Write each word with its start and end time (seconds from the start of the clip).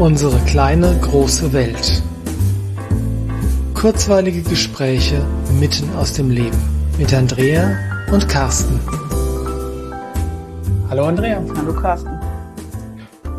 Unsere 0.00 0.38
kleine 0.46 0.98
große 0.98 1.52
Welt. 1.52 2.02
Kurzweilige 3.74 4.40
Gespräche 4.40 5.22
mitten 5.60 5.94
aus 5.94 6.14
dem 6.14 6.30
Leben 6.30 6.56
mit 6.96 7.12
Andrea 7.12 7.76
und 8.10 8.26
Carsten. 8.26 8.80
Hallo 10.88 11.04
Andrea. 11.04 11.44
Hallo 11.54 11.74
Carsten. 11.74 12.18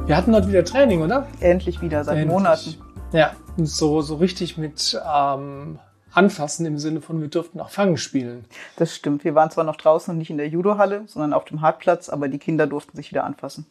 Wir 0.05 0.15
hatten 0.15 0.35
heute 0.35 0.49
wieder 0.49 0.63
Training, 0.63 1.01
oder? 1.01 1.27
Endlich 1.39 1.81
wieder, 1.81 2.03
seit 2.03 2.17
Endlich. 2.17 2.31
Monaten. 2.31 2.75
Ja, 3.11 3.31
und 3.57 3.65
so, 3.65 4.03
so 4.03 4.17
richtig 4.17 4.59
mit 4.59 5.01
ähm, 5.11 5.79
Anfassen 6.13 6.67
im 6.67 6.77
Sinne 6.77 7.01
von, 7.01 7.19
wir 7.21 7.29
durften 7.29 7.59
auch 7.59 7.71
Fangen 7.71 7.97
spielen. 7.97 8.45
Das 8.75 8.95
stimmt. 8.95 9.23
Wir 9.23 9.33
waren 9.33 9.49
zwar 9.49 9.63
noch 9.63 9.77
draußen 9.77 10.11
und 10.11 10.19
nicht 10.19 10.29
in 10.29 10.37
der 10.37 10.49
Judohalle, 10.49 11.05
sondern 11.07 11.33
auf 11.33 11.45
dem 11.45 11.61
Hartplatz, 11.61 12.07
aber 12.07 12.27
die 12.27 12.37
Kinder 12.37 12.67
durften 12.67 12.95
sich 12.97 13.09
wieder 13.09 13.23
anfassen. 13.23 13.65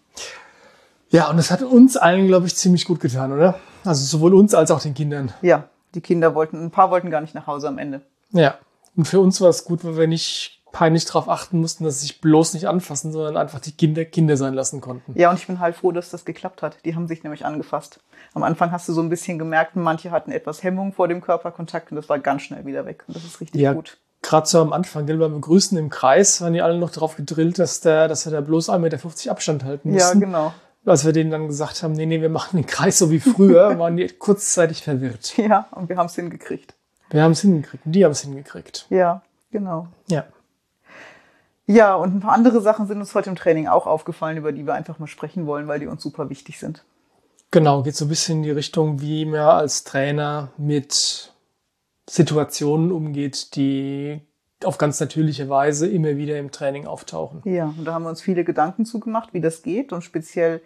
Ja, 1.11 1.29
und 1.31 1.37
das 1.37 1.51
hat 1.51 1.63
uns 1.63 1.97
allen, 1.97 2.27
glaube 2.29 2.47
ich, 2.47 2.57
ziemlich 2.57 2.85
gut 2.85 3.01
getan, 3.01 3.33
oder? 3.33 3.59
Also 3.85 4.05
sowohl 4.05 4.35
uns 4.35 4.55
als 4.55 4.71
auch 4.71 4.81
den 4.81 4.95
Kindern. 4.95 5.33
Ja, 5.43 5.69
die 5.95 6.01
Kinder 6.01 6.35
wollten, 6.35 6.63
ein 6.63 6.71
paar 6.71 6.91
wollten 6.91 7.11
gar 7.11 7.21
nicht 7.21 7.35
nach 7.35 7.47
Hause 7.47 7.69
am 7.69 7.79
Ende. 7.79 8.03
Ja, 8.33 8.55
und 8.97 9.07
für 9.09 9.21
uns 9.21 9.41
war 9.41 9.49
es 9.49 9.65
gut, 9.65 9.85
weil 9.85 9.97
wir 9.97 10.07
nicht 10.07 10.59
peinlich 10.73 11.05
darauf 11.05 11.29
achten 11.29 11.61
mussten, 11.61 11.83
dass 11.83 11.97
sie 12.01 12.07
sich 12.07 12.21
bloß 12.21 12.55
nicht 12.55 12.69
anfassen, 12.69 13.11
sondern 13.11 13.37
einfach 13.37 13.59
die 13.59 13.73
Kinder 13.73 14.05
Kinder 14.05 14.37
sein 14.37 14.55
lassen 14.55 14.81
konnten. 14.81 15.19
Ja, 15.19 15.31
und 15.31 15.37
ich 15.39 15.47
bin 15.49 15.59
halt 15.59 15.75
froh, 15.75 15.91
dass 15.91 16.11
das 16.11 16.25
geklappt 16.25 16.63
hat. 16.63 16.77
Die 16.85 16.95
haben 16.95 17.09
sich 17.09 17.25
nämlich 17.25 17.45
angefasst. 17.45 17.99
Am 18.35 18.45
Anfang 18.45 18.71
hast 18.71 18.89
du 18.89 18.93
so 18.93 19.03
ein 19.03 19.09
bisschen 19.09 19.37
gemerkt, 19.41 19.75
manche 19.75 20.13
hatten 20.13 20.31
etwas 20.31 20.63
Hemmung 20.63 20.93
vor 20.93 21.09
dem 21.09 21.21
Körperkontakt 21.23 21.91
und 21.91 21.97
das 21.97 22.09
war 22.09 22.21
ganz 22.21 22.43
schnell 22.43 22.67
wieder 22.67 22.87
weg. 22.87 23.03
Und 23.09 23.17
das 23.17 23.25
ist 23.25 23.41
richtig 23.41 23.61
Ja, 23.61 23.73
gut. 23.73 23.99
gerade 24.23 24.47
so 24.47 24.61
am 24.61 24.73
Anfang, 24.73 25.07
gell, 25.07 25.17
beim 25.17 25.33
Begrüßen 25.35 25.77
im 25.77 25.91
Kreis, 25.91 26.41
waren 26.41 26.53
die 26.53 26.63
alle 26.63 26.79
noch 26.79 26.91
darauf 26.91 27.17
gedrillt, 27.17 27.59
dass, 27.59 27.81
der, 27.81 28.07
dass 28.07 28.25
wir 28.27 28.33
da 28.33 28.41
bloß 28.41 28.69
1,50 28.71 28.79
Meter 28.79 29.31
Abstand 29.33 29.65
halten 29.65 29.89
Ja, 29.93 30.05
mussten. 30.15 30.35
Genau. 30.83 30.93
Als 30.93 31.05
wir 31.05 31.13
denen 31.13 31.31
dann 31.31 31.47
gesagt 31.47 31.83
haben, 31.83 31.93
nee, 31.93 32.07
nee, 32.07 32.21
wir 32.21 32.29
machen 32.29 32.57
den 32.57 32.67
Kreis 32.67 32.99
so 32.99 33.11
wie 33.11 33.21
früher, 33.21 33.79
waren 33.79 33.97
die 33.97 34.09
kurzzeitig 34.09 34.83
verwirrt. 34.83 35.37
Ja, 35.37 35.69
und 35.73 35.89
wir 35.89 35.97
haben 35.97 36.07
es 36.07 36.15
hingekriegt. 36.15 36.75
Wir 37.11 37.23
haben 37.23 37.33
es 37.33 37.41
hingekriegt 37.41 37.87
und 37.87 37.93
die 37.93 38.05
haben 38.05 38.13
es 38.13 38.23
hingekriegt. 38.23 38.87
Ja, 38.91 39.23
genau. 39.51 39.89
Ja. 40.09 40.25
Ja, 41.67 41.95
und 41.95 42.17
ein 42.17 42.21
paar 42.21 42.33
andere 42.33 42.61
Sachen 42.61 42.89
sind 42.89 42.99
uns 42.99 43.15
heute 43.15 43.31
im 43.31 43.37
Training 43.37 43.69
auch 43.69 43.87
aufgefallen, 43.87 44.37
über 44.37 44.51
die 44.51 44.67
wir 44.67 44.75
einfach 44.75 44.99
mal 44.99 45.07
sprechen 45.07 45.47
wollen, 45.47 45.69
weil 45.69 45.79
die 45.79 45.87
uns 45.87 46.03
super 46.03 46.29
wichtig 46.29 46.59
sind. 46.59 46.85
Genau, 47.53 47.83
geht 47.83 47.95
so 47.97 48.07
ein 48.07 48.09
bisschen 48.09 48.39
in 48.39 48.43
die 48.43 48.51
Richtung, 48.51 49.01
wie 49.01 49.25
man 49.25 49.41
als 49.41 49.85
Trainer 49.85 50.51
mit 50.57 51.33
Situationen 52.09 52.91
umgeht, 52.91 53.55
die 53.55 54.21
auf 54.65 54.79
ganz 54.79 55.01
natürliche 55.01 55.49
Weise 55.49 55.87
immer 55.89 56.17
wieder 56.17 56.39
im 56.39 56.51
Training 56.51 56.87
auftauchen. 56.87 57.43
Ja, 57.45 57.73
und 57.77 57.85
da 57.85 57.95
haben 57.95 58.03
wir 58.05 58.11
uns 58.11 58.21
viele 58.21 58.45
Gedanken 58.45 58.85
zugemacht, 58.85 59.33
wie 59.33 59.41
das 59.41 59.63
geht. 59.63 59.93
Und 59.93 60.03
speziell 60.03 60.61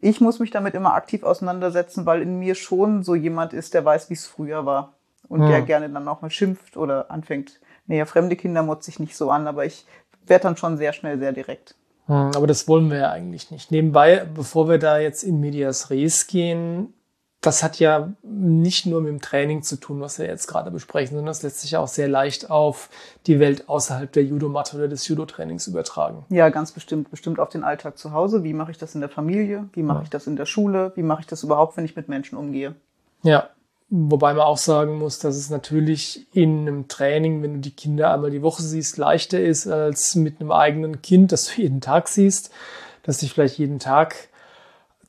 ich 0.00 0.20
muss 0.20 0.38
mich 0.38 0.50
damit 0.50 0.74
immer 0.74 0.94
aktiv 0.94 1.22
auseinandersetzen, 1.24 2.06
weil 2.06 2.22
in 2.22 2.38
mir 2.38 2.54
schon 2.54 3.02
so 3.02 3.14
jemand 3.14 3.52
ist, 3.52 3.74
der 3.74 3.84
weiß, 3.84 4.08
wie 4.08 4.14
es 4.14 4.26
früher 4.26 4.64
war. 4.64 4.94
Und 5.28 5.42
Ja. 5.42 5.48
der 5.48 5.62
gerne 5.62 5.88
dann 5.90 6.08
auch 6.08 6.22
mal 6.22 6.30
schimpft 6.30 6.76
oder 6.76 7.10
anfängt. 7.10 7.60
Nee, 7.86 7.98
ja, 7.98 8.06
fremde 8.06 8.34
Kinder 8.36 8.62
motze 8.62 8.90
ich 8.90 8.98
nicht 8.98 9.16
so 9.16 9.30
an, 9.30 9.46
aber 9.46 9.64
ich 9.64 9.84
werde 10.26 10.44
dann 10.44 10.56
schon 10.56 10.76
sehr 10.76 10.92
schnell 10.92 11.18
sehr 11.18 11.32
direkt. 11.32 11.74
Hm, 12.06 12.32
Aber 12.34 12.46
das 12.46 12.66
wollen 12.66 12.90
wir 12.90 12.98
ja 12.98 13.10
eigentlich 13.10 13.50
nicht. 13.50 13.70
Nebenbei, 13.70 14.26
bevor 14.34 14.68
wir 14.68 14.78
da 14.78 14.98
jetzt 14.98 15.22
in 15.22 15.38
Medias 15.38 15.90
Res 15.90 16.26
gehen, 16.26 16.94
das 17.40 17.62
hat 17.62 17.78
ja 17.78 18.12
nicht 18.22 18.84
nur 18.84 19.00
mit 19.00 19.10
dem 19.10 19.20
Training 19.20 19.62
zu 19.62 19.76
tun, 19.76 20.00
was 20.00 20.18
wir 20.18 20.26
jetzt 20.26 20.46
gerade 20.46 20.70
besprechen, 20.70 21.16
sondern 21.16 21.26
das 21.26 21.42
lässt 21.42 21.60
sich 21.60 21.70
ja 21.70 21.80
auch 21.80 21.88
sehr 21.88 22.08
leicht 22.08 22.50
auf 22.50 22.90
die 23.26 23.40
Welt 23.40 23.68
außerhalb 23.68 24.12
der 24.12 24.24
Judomatte 24.24 24.76
oder 24.76 24.88
des 24.88 25.08
Judo-Trainings 25.08 25.66
übertragen. 25.66 26.26
Ja, 26.28 26.50
ganz 26.50 26.72
bestimmt, 26.72 27.10
bestimmt 27.10 27.40
auf 27.40 27.48
den 27.48 27.64
Alltag 27.64 27.96
zu 27.96 28.12
Hause. 28.12 28.44
Wie 28.44 28.52
mache 28.52 28.72
ich 28.72 28.78
das 28.78 28.94
in 28.94 29.00
der 29.00 29.08
Familie? 29.08 29.68
Wie 29.72 29.82
mache 29.82 30.02
ich 30.02 30.10
das 30.10 30.26
in 30.26 30.36
der 30.36 30.44
Schule? 30.44 30.92
Wie 30.96 31.02
mache 31.02 31.22
ich 31.22 31.26
das 31.26 31.42
überhaupt, 31.42 31.78
wenn 31.78 31.86
ich 31.86 31.96
mit 31.96 32.10
Menschen 32.10 32.36
umgehe? 32.36 32.74
Ja, 33.22 33.48
wobei 33.88 34.34
man 34.34 34.44
auch 34.44 34.58
sagen 34.58 34.98
muss, 34.98 35.18
dass 35.18 35.36
es 35.36 35.48
natürlich 35.48 36.26
in 36.34 36.60
einem 36.68 36.88
Training, 36.88 37.42
wenn 37.42 37.54
du 37.54 37.60
die 37.60 37.74
Kinder 37.74 38.12
einmal 38.12 38.30
die 38.30 38.42
Woche 38.42 38.62
siehst, 38.62 38.98
leichter 38.98 39.40
ist 39.40 39.66
als 39.66 40.14
mit 40.14 40.40
einem 40.40 40.52
eigenen 40.52 41.00
Kind, 41.00 41.32
das 41.32 41.46
du 41.46 41.62
jeden 41.62 41.80
Tag 41.80 42.08
siehst, 42.08 42.50
das 43.02 43.18
dich 43.18 43.32
vielleicht 43.32 43.56
jeden 43.56 43.78
Tag 43.78 44.28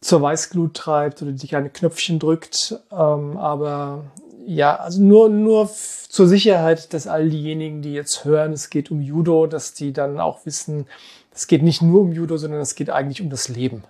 zur 0.01 0.21
Weißglut 0.21 0.73
treibt 0.73 1.21
oder 1.21 1.31
dich 1.31 1.55
an 1.55 1.71
Knöpfchen 1.71 2.19
drückt. 2.19 2.79
Ähm, 2.91 3.37
aber 3.37 4.05
ja, 4.45 4.75
also 4.75 5.01
nur, 5.01 5.29
nur 5.29 5.69
zur 5.69 6.27
Sicherheit, 6.27 6.93
dass 6.93 7.07
all 7.07 7.29
diejenigen, 7.29 7.81
die 7.81 7.93
jetzt 7.93 8.25
hören, 8.25 8.51
es 8.53 8.69
geht 8.69 8.91
um 8.91 9.01
Judo, 9.01 9.47
dass 9.47 9.73
die 9.73 9.93
dann 9.93 10.19
auch 10.19 10.45
wissen, 10.45 10.87
es 11.33 11.47
geht 11.47 11.63
nicht 11.63 11.81
nur 11.81 12.01
um 12.01 12.11
Judo, 12.11 12.37
sondern 12.37 12.59
es 12.59 12.75
geht 12.75 12.89
eigentlich 12.89 13.21
um 13.21 13.29
das 13.29 13.47
Leben. 13.47 13.83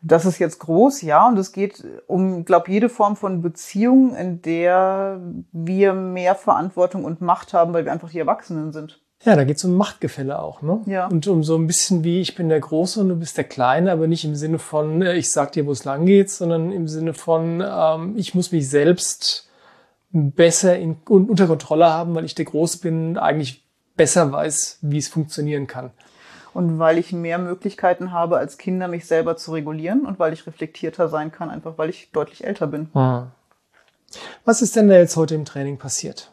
Das 0.00 0.24
ist 0.24 0.38
jetzt 0.38 0.60
groß, 0.60 1.02
ja, 1.02 1.26
und 1.26 1.36
es 1.38 1.52
geht 1.52 1.84
um, 2.06 2.44
glaube 2.44 2.70
jede 2.70 2.88
Form 2.88 3.16
von 3.16 3.42
Beziehung, 3.42 4.14
in 4.14 4.42
der 4.42 5.20
wir 5.52 5.92
mehr 5.92 6.36
Verantwortung 6.36 7.04
und 7.04 7.20
Macht 7.20 7.52
haben, 7.52 7.72
weil 7.72 7.84
wir 7.84 7.92
einfach 7.92 8.10
die 8.10 8.20
Erwachsenen 8.20 8.72
sind. 8.72 9.00
Ja, 9.24 9.34
da 9.34 9.44
geht 9.44 9.56
es 9.56 9.64
um 9.64 9.74
Machtgefälle 9.74 10.38
auch, 10.38 10.62
ne? 10.62 10.80
Ja. 10.86 11.08
Und 11.08 11.26
um 11.26 11.42
so 11.42 11.56
ein 11.56 11.66
bisschen 11.66 12.04
wie, 12.04 12.20
ich 12.20 12.36
bin 12.36 12.48
der 12.48 12.60
Große 12.60 13.00
und 13.00 13.08
du 13.08 13.16
bist 13.16 13.36
der 13.36 13.44
Kleine, 13.44 13.90
aber 13.90 14.06
nicht 14.06 14.24
im 14.24 14.36
Sinne 14.36 14.58
von, 14.60 15.02
äh, 15.02 15.14
ich 15.14 15.30
sag 15.30 15.52
dir, 15.52 15.66
wo 15.66 15.72
es 15.72 15.84
lang 15.84 16.06
geht, 16.06 16.30
sondern 16.30 16.70
im 16.70 16.86
Sinne 16.86 17.14
von, 17.14 17.60
ähm, 17.66 18.14
ich 18.16 18.34
muss 18.34 18.52
mich 18.52 18.70
selbst 18.70 19.48
besser 20.12 20.78
in, 20.78 20.96
un- 21.08 21.28
unter 21.28 21.46
Kontrolle 21.48 21.90
haben, 21.92 22.14
weil 22.14 22.24
ich 22.24 22.34
der 22.36 22.44
Große 22.44 22.78
bin 22.78 23.08
und 23.10 23.18
eigentlich 23.18 23.64
besser 23.96 24.30
weiß, 24.30 24.78
wie 24.82 24.98
es 24.98 25.08
funktionieren 25.08 25.66
kann. 25.66 25.90
Und 26.54 26.78
weil 26.78 26.96
ich 26.96 27.12
mehr 27.12 27.38
Möglichkeiten 27.38 28.12
habe, 28.12 28.38
als 28.38 28.56
Kinder 28.56 28.88
mich 28.88 29.06
selber 29.06 29.36
zu 29.36 29.52
regulieren 29.52 30.06
und 30.06 30.18
weil 30.18 30.32
ich 30.32 30.46
reflektierter 30.46 31.08
sein 31.08 31.30
kann, 31.32 31.50
einfach 31.50 31.76
weil 31.76 31.90
ich 31.90 32.10
deutlich 32.12 32.44
älter 32.44 32.68
bin. 32.68 32.88
Was 34.44 34.62
ist 34.62 34.76
denn 34.76 34.88
da 34.88 34.94
jetzt 34.94 35.16
heute 35.16 35.34
im 35.34 35.44
Training 35.44 35.76
passiert? 35.76 36.30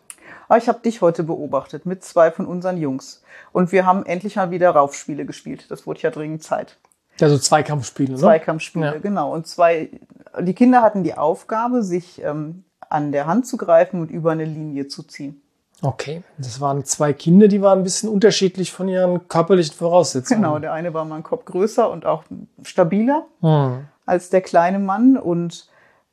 Aber 0.47 0.57
ich 0.57 0.67
habe 0.67 0.79
dich 0.79 1.01
heute 1.01 1.23
beobachtet 1.23 1.85
mit 1.85 2.03
zwei 2.03 2.31
von 2.31 2.45
unseren 2.45 2.77
Jungs. 2.77 3.23
Und 3.51 3.71
wir 3.71 3.85
haben 3.85 4.05
endlich 4.05 4.35
mal 4.35 4.51
wieder 4.51 4.69
Raufspiele 4.71 5.25
gespielt. 5.25 5.65
Das 5.69 5.85
wurde 5.87 6.01
ja 6.01 6.11
dringend 6.11 6.43
Zeit. 6.43 6.77
Also 7.21 7.37
Zweikampfspiele, 7.37 8.13
ne? 8.13 8.17
Zweikampfspiele, 8.19 8.85
Ja. 8.85 8.97
genau. 8.99 9.33
Und 9.33 9.47
zwei, 9.47 9.89
die 10.39 10.53
Kinder 10.53 10.81
hatten 10.81 11.03
die 11.03 11.15
Aufgabe, 11.17 11.81
sich 11.81 12.21
ähm, 12.23 12.65
an 12.89 13.11
der 13.11 13.25
Hand 13.25 13.47
zu 13.47 13.57
greifen 13.57 14.01
und 14.01 14.11
über 14.11 14.31
eine 14.31 14.45
Linie 14.45 14.87
zu 14.87 15.03
ziehen. 15.03 15.41
Okay, 15.81 16.23
das 16.37 16.61
waren 16.61 16.85
zwei 16.85 17.11
Kinder, 17.13 17.47
die 17.47 17.61
waren 17.61 17.79
ein 17.79 17.83
bisschen 17.83 18.09
unterschiedlich 18.09 18.71
von 18.71 18.87
ihren 18.87 19.27
körperlichen 19.27 19.75
Voraussetzungen. 19.75 20.41
Genau, 20.41 20.57
der 20.59 20.71
eine 20.73 20.93
war 20.93 21.03
mal 21.05 21.17
ein 21.17 21.23
Kopf 21.23 21.45
größer 21.45 21.89
und 21.89 22.05
auch 22.05 22.23
stabiler 22.63 23.25
Hm. 23.41 23.85
als 24.05 24.29
der 24.29 24.41
kleine 24.41 24.79
Mann. 24.79 25.17
Und 25.17 25.67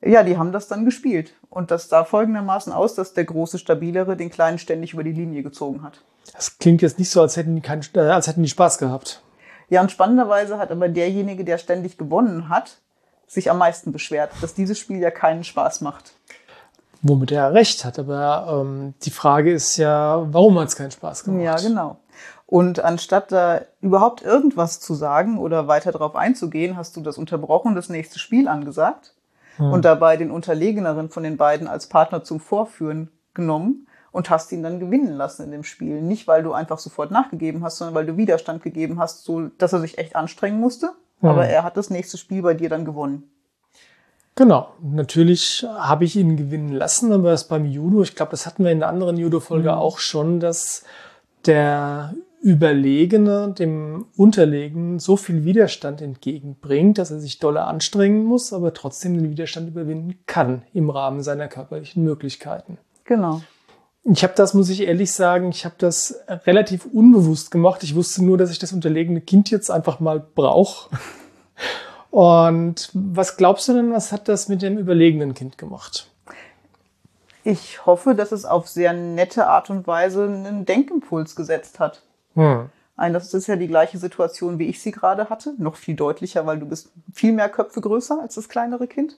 ja, 0.05 0.23
die 0.23 0.37
haben 0.37 0.51
das 0.51 0.67
dann 0.67 0.85
gespielt. 0.85 1.33
Und 1.49 1.71
das 1.71 1.89
sah 1.89 2.03
folgendermaßen 2.03 2.73
aus, 2.73 2.95
dass 2.95 3.13
der 3.13 3.25
große, 3.25 3.57
stabilere 3.57 4.17
den 4.17 4.29
kleinen 4.29 4.57
ständig 4.57 4.93
über 4.93 5.03
die 5.03 5.11
Linie 5.11 5.43
gezogen 5.43 5.83
hat. 5.83 6.01
Das 6.33 6.57
klingt 6.57 6.81
jetzt 6.81 6.99
nicht 6.99 7.09
so, 7.09 7.21
als 7.21 7.37
hätten 7.37 7.55
die, 7.55 7.61
keinen, 7.61 7.83
äh, 7.95 7.99
als 7.99 8.27
hätten 8.27 8.43
die 8.43 8.49
Spaß 8.49 8.77
gehabt. 8.77 9.21
Ja, 9.69 9.81
und 9.81 9.91
spannenderweise 9.91 10.57
hat 10.57 10.71
aber 10.71 10.89
derjenige, 10.89 11.43
der 11.43 11.57
ständig 11.57 11.97
gewonnen 11.97 12.49
hat, 12.49 12.77
sich 13.27 13.49
am 13.49 13.57
meisten 13.57 13.91
beschwert, 13.91 14.31
dass 14.41 14.53
dieses 14.53 14.77
Spiel 14.77 14.99
ja 14.99 15.11
keinen 15.11 15.43
Spaß 15.43 15.81
macht. 15.81 16.13
Womit 17.01 17.31
er 17.31 17.53
recht 17.53 17.83
hat. 17.83 17.99
Aber 17.99 18.61
ähm, 18.61 18.93
die 19.03 19.11
Frage 19.11 19.51
ist 19.51 19.77
ja, 19.77 20.25
warum 20.31 20.59
hat 20.59 20.69
es 20.69 20.75
keinen 20.75 20.91
Spaß 20.91 21.23
gemacht? 21.23 21.43
Ja, 21.43 21.55
genau. 21.55 21.97
Und 22.45 22.79
anstatt 22.79 23.31
da 23.31 23.61
überhaupt 23.81 24.21
irgendwas 24.21 24.79
zu 24.79 24.93
sagen 24.93 25.37
oder 25.37 25.67
weiter 25.67 25.91
darauf 25.91 26.15
einzugehen, 26.15 26.77
hast 26.77 26.95
du 26.95 27.01
das 27.01 27.17
unterbrochen, 27.17 27.75
das 27.75 27.89
nächste 27.89 28.19
Spiel 28.19 28.47
angesagt 28.47 29.13
und 29.57 29.85
dabei 29.85 30.17
den 30.17 30.31
Unterlegeneren 30.31 31.09
von 31.09 31.23
den 31.23 31.37
beiden 31.37 31.67
als 31.67 31.87
Partner 31.87 32.23
zum 32.23 32.39
Vorführen 32.39 33.09
genommen 33.33 33.87
und 34.11 34.29
hast 34.29 34.51
ihn 34.51 34.63
dann 34.63 34.79
gewinnen 34.79 35.13
lassen 35.13 35.43
in 35.43 35.51
dem 35.51 35.63
Spiel. 35.63 36.01
Nicht, 36.01 36.27
weil 36.27 36.43
du 36.43 36.53
einfach 36.53 36.77
sofort 36.77 37.11
nachgegeben 37.11 37.63
hast, 37.63 37.77
sondern 37.77 37.95
weil 37.95 38.05
du 38.05 38.17
Widerstand 38.17 38.63
gegeben 38.63 38.99
hast, 38.99 39.23
so 39.23 39.49
dass 39.57 39.73
er 39.73 39.79
sich 39.79 39.97
echt 39.97 40.15
anstrengen 40.15 40.59
musste. 40.59 40.91
Aber 41.21 41.47
er 41.47 41.63
hat 41.63 41.77
das 41.77 41.89
nächste 41.89 42.17
Spiel 42.17 42.41
bei 42.41 42.53
dir 42.53 42.69
dann 42.69 42.83
gewonnen. 42.83 43.31
Genau. 44.35 44.73
Natürlich 44.81 45.65
habe 45.77 46.05
ich 46.05 46.15
ihn 46.15 46.35
gewinnen 46.35 46.73
lassen, 46.73 47.13
aber 47.13 47.31
das 47.31 47.47
beim 47.47 47.65
Judo, 47.65 48.01
ich 48.01 48.15
glaube, 48.15 48.31
das 48.31 48.45
hatten 48.45 48.63
wir 48.63 48.71
in 48.71 48.79
der 48.79 48.89
anderen 48.89 49.17
Judo-Folge 49.17 49.75
auch 49.77 49.99
schon, 49.99 50.39
dass 50.39 50.83
der 51.45 52.13
Überlegene 52.43 53.53
dem 53.57 54.07
Unterlegenen 54.17 54.99
so 54.99 55.15
viel 55.15 55.45
Widerstand 55.45 56.01
entgegenbringt, 56.01 56.97
dass 56.97 57.09
er 57.09 57.21
sich 57.21 57.39
doller 57.39 57.67
anstrengen 57.67 58.25
muss, 58.25 58.51
aber 58.51 58.73
trotzdem 58.73 59.13
den 59.13 59.29
Widerstand 59.29 59.69
überwinden 59.69 60.19
kann 60.25 60.63
im 60.73 60.89
Rahmen 60.89 61.23
seiner 61.23 61.47
körperlichen 61.47 62.03
Möglichkeiten. 62.03 62.77
Genau. 63.05 63.41
Ich 64.03 64.23
habe 64.23 64.33
das, 64.35 64.53
muss 64.53 64.69
ich 64.69 64.81
ehrlich 64.81 65.13
sagen, 65.13 65.49
ich 65.51 65.63
habe 65.63 65.75
das 65.77 66.19
relativ 66.45 66.85
unbewusst 66.85 67.49
gemacht. 67.49 67.81
Ich 67.83 67.95
wusste 67.95 68.25
nur, 68.25 68.37
dass 68.37 68.51
ich 68.51 68.59
das 68.59 68.73
unterlegene 68.73 69.21
Kind 69.21 69.49
jetzt 69.49 69.71
einfach 69.71 70.01
mal 70.01 70.19
brauche. 70.19 70.89
Und 72.11 72.89
was 72.93 73.37
glaubst 73.37 73.69
du 73.69 73.73
denn, 73.73 73.93
was 73.93 74.11
hat 74.11 74.27
das 74.27 74.49
mit 74.49 74.61
dem 74.61 74.77
überlegenen 74.77 75.33
Kind 75.33 75.57
gemacht? 75.57 76.11
Ich 77.45 77.85
hoffe, 77.85 78.15
dass 78.15 78.33
es 78.33 78.43
auf 78.43 78.67
sehr 78.67 78.91
nette 78.91 79.47
Art 79.47 79.69
und 79.69 79.87
Weise 79.87 80.25
einen 80.25 80.65
Denkimpuls 80.65 81.37
gesetzt 81.37 81.79
hat. 81.79 82.01
Hm. 82.35 82.69
Ein, 82.95 83.13
das 83.13 83.33
ist 83.33 83.47
ja 83.47 83.55
die 83.55 83.67
gleiche 83.67 83.97
Situation, 83.97 84.59
wie 84.59 84.67
ich 84.67 84.81
sie 84.81 84.91
gerade 84.91 85.29
hatte. 85.29 85.55
Noch 85.57 85.75
viel 85.75 85.95
deutlicher, 85.95 86.45
weil 86.45 86.59
du 86.59 86.67
bist 86.67 86.91
viel 87.13 87.33
mehr 87.33 87.49
Köpfe 87.49 87.81
größer 87.81 88.19
als 88.21 88.35
das 88.35 88.49
kleinere 88.49 88.87
Kind. 88.87 89.17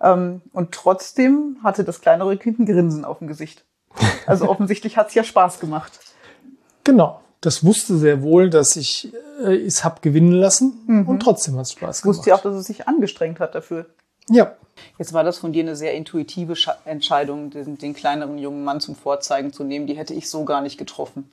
Ähm, 0.00 0.42
und 0.52 0.72
trotzdem 0.72 1.56
hatte 1.62 1.84
das 1.84 2.00
kleinere 2.00 2.36
Kind 2.36 2.58
ein 2.58 2.66
Grinsen 2.66 3.04
auf 3.04 3.18
dem 3.18 3.28
Gesicht. 3.28 3.64
Also 4.26 4.48
offensichtlich 4.48 4.96
hat 4.96 5.08
es 5.08 5.14
ja 5.14 5.24
Spaß 5.24 5.58
gemacht. 5.58 5.98
Genau. 6.84 7.20
Das 7.40 7.64
wusste 7.64 7.96
sehr 7.96 8.22
wohl, 8.22 8.50
dass 8.50 8.76
ich 8.76 9.12
äh, 9.42 9.54
es 9.56 9.84
hab 9.84 10.02
gewinnen 10.02 10.32
lassen 10.32 10.80
mhm. 10.86 11.08
und 11.08 11.20
trotzdem 11.20 11.56
hat 11.56 11.62
es 11.62 11.72
Spaß 11.72 12.02
gemacht. 12.02 12.18
Wusste 12.18 12.30
ja 12.30 12.36
auch, 12.36 12.42
dass 12.42 12.56
es 12.56 12.66
sich 12.66 12.88
angestrengt 12.88 13.40
hat 13.40 13.54
dafür. 13.54 13.86
Ja. 14.28 14.54
Jetzt 14.98 15.12
war 15.12 15.24
das 15.24 15.38
von 15.38 15.52
dir 15.52 15.62
eine 15.62 15.76
sehr 15.76 15.94
intuitive 15.94 16.54
Entscheidung, 16.84 17.50
den, 17.50 17.78
den, 17.78 17.94
kleineren 17.94 18.38
jungen 18.38 18.64
Mann 18.64 18.80
zum 18.80 18.94
Vorzeigen 18.94 19.52
zu 19.52 19.64
nehmen. 19.64 19.86
Die 19.86 19.96
hätte 19.96 20.14
ich 20.14 20.30
so 20.30 20.44
gar 20.44 20.60
nicht 20.60 20.78
getroffen. 20.78 21.30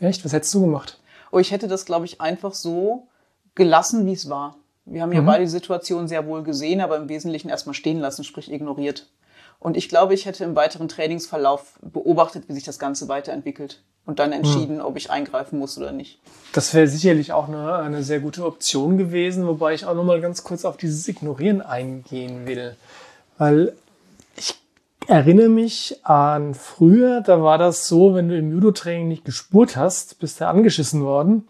Echt? 0.00 0.24
Was 0.24 0.32
hättest 0.32 0.54
du 0.54 0.62
gemacht? 0.62 0.98
Oh, 1.30 1.38
ich 1.38 1.50
hätte 1.50 1.68
das, 1.68 1.84
glaube 1.84 2.06
ich, 2.06 2.20
einfach 2.20 2.54
so 2.54 3.06
gelassen, 3.54 4.06
wie 4.06 4.12
es 4.12 4.28
war. 4.30 4.56
Wir 4.84 5.02
haben 5.02 5.12
ja 5.12 5.20
mhm. 5.20 5.26
beide 5.26 5.44
die 5.44 5.50
Situation 5.50 6.08
sehr 6.08 6.26
wohl 6.26 6.42
gesehen, 6.42 6.80
aber 6.80 6.96
im 6.96 7.08
Wesentlichen 7.08 7.48
erstmal 7.48 7.74
stehen 7.74 7.98
lassen, 7.98 8.24
sprich 8.24 8.50
ignoriert. 8.50 9.06
Und 9.58 9.76
ich 9.76 9.88
glaube, 9.88 10.14
ich 10.14 10.26
hätte 10.26 10.44
im 10.44 10.54
weiteren 10.54 10.88
Trainingsverlauf 10.88 11.78
beobachtet, 11.80 12.44
wie 12.48 12.52
sich 12.52 12.64
das 12.64 12.78
Ganze 12.78 13.08
weiterentwickelt 13.08 13.82
und 14.06 14.20
dann 14.20 14.32
entschieden, 14.32 14.76
mhm. 14.76 14.82
ob 14.82 14.96
ich 14.96 15.10
eingreifen 15.10 15.58
muss 15.58 15.76
oder 15.76 15.92
nicht. 15.92 16.20
Das 16.52 16.72
wäre 16.72 16.86
sicherlich 16.86 17.32
auch 17.32 17.48
eine, 17.48 17.74
eine 17.76 18.02
sehr 18.02 18.20
gute 18.20 18.46
Option 18.46 18.96
gewesen, 18.96 19.46
wobei 19.46 19.74
ich 19.74 19.84
auch 19.84 19.94
noch 19.94 20.04
mal 20.04 20.20
ganz 20.20 20.44
kurz 20.44 20.64
auf 20.64 20.76
dieses 20.76 21.06
Ignorieren 21.08 21.60
eingehen 21.60 22.46
will. 22.46 22.76
Weil 23.36 23.74
ich 24.36 24.54
erinnere 25.08 25.48
mich 25.48 26.00
an 26.04 26.54
früher, 26.54 27.20
da 27.20 27.42
war 27.42 27.58
das 27.58 27.88
so, 27.88 28.14
wenn 28.14 28.28
du 28.28 28.38
im 28.38 28.52
Judo-Training 28.52 29.08
nicht 29.08 29.24
gespurt 29.24 29.76
hast, 29.76 30.20
bist 30.20 30.40
du 30.40 30.46
angeschissen 30.46 31.02
worden. 31.02 31.48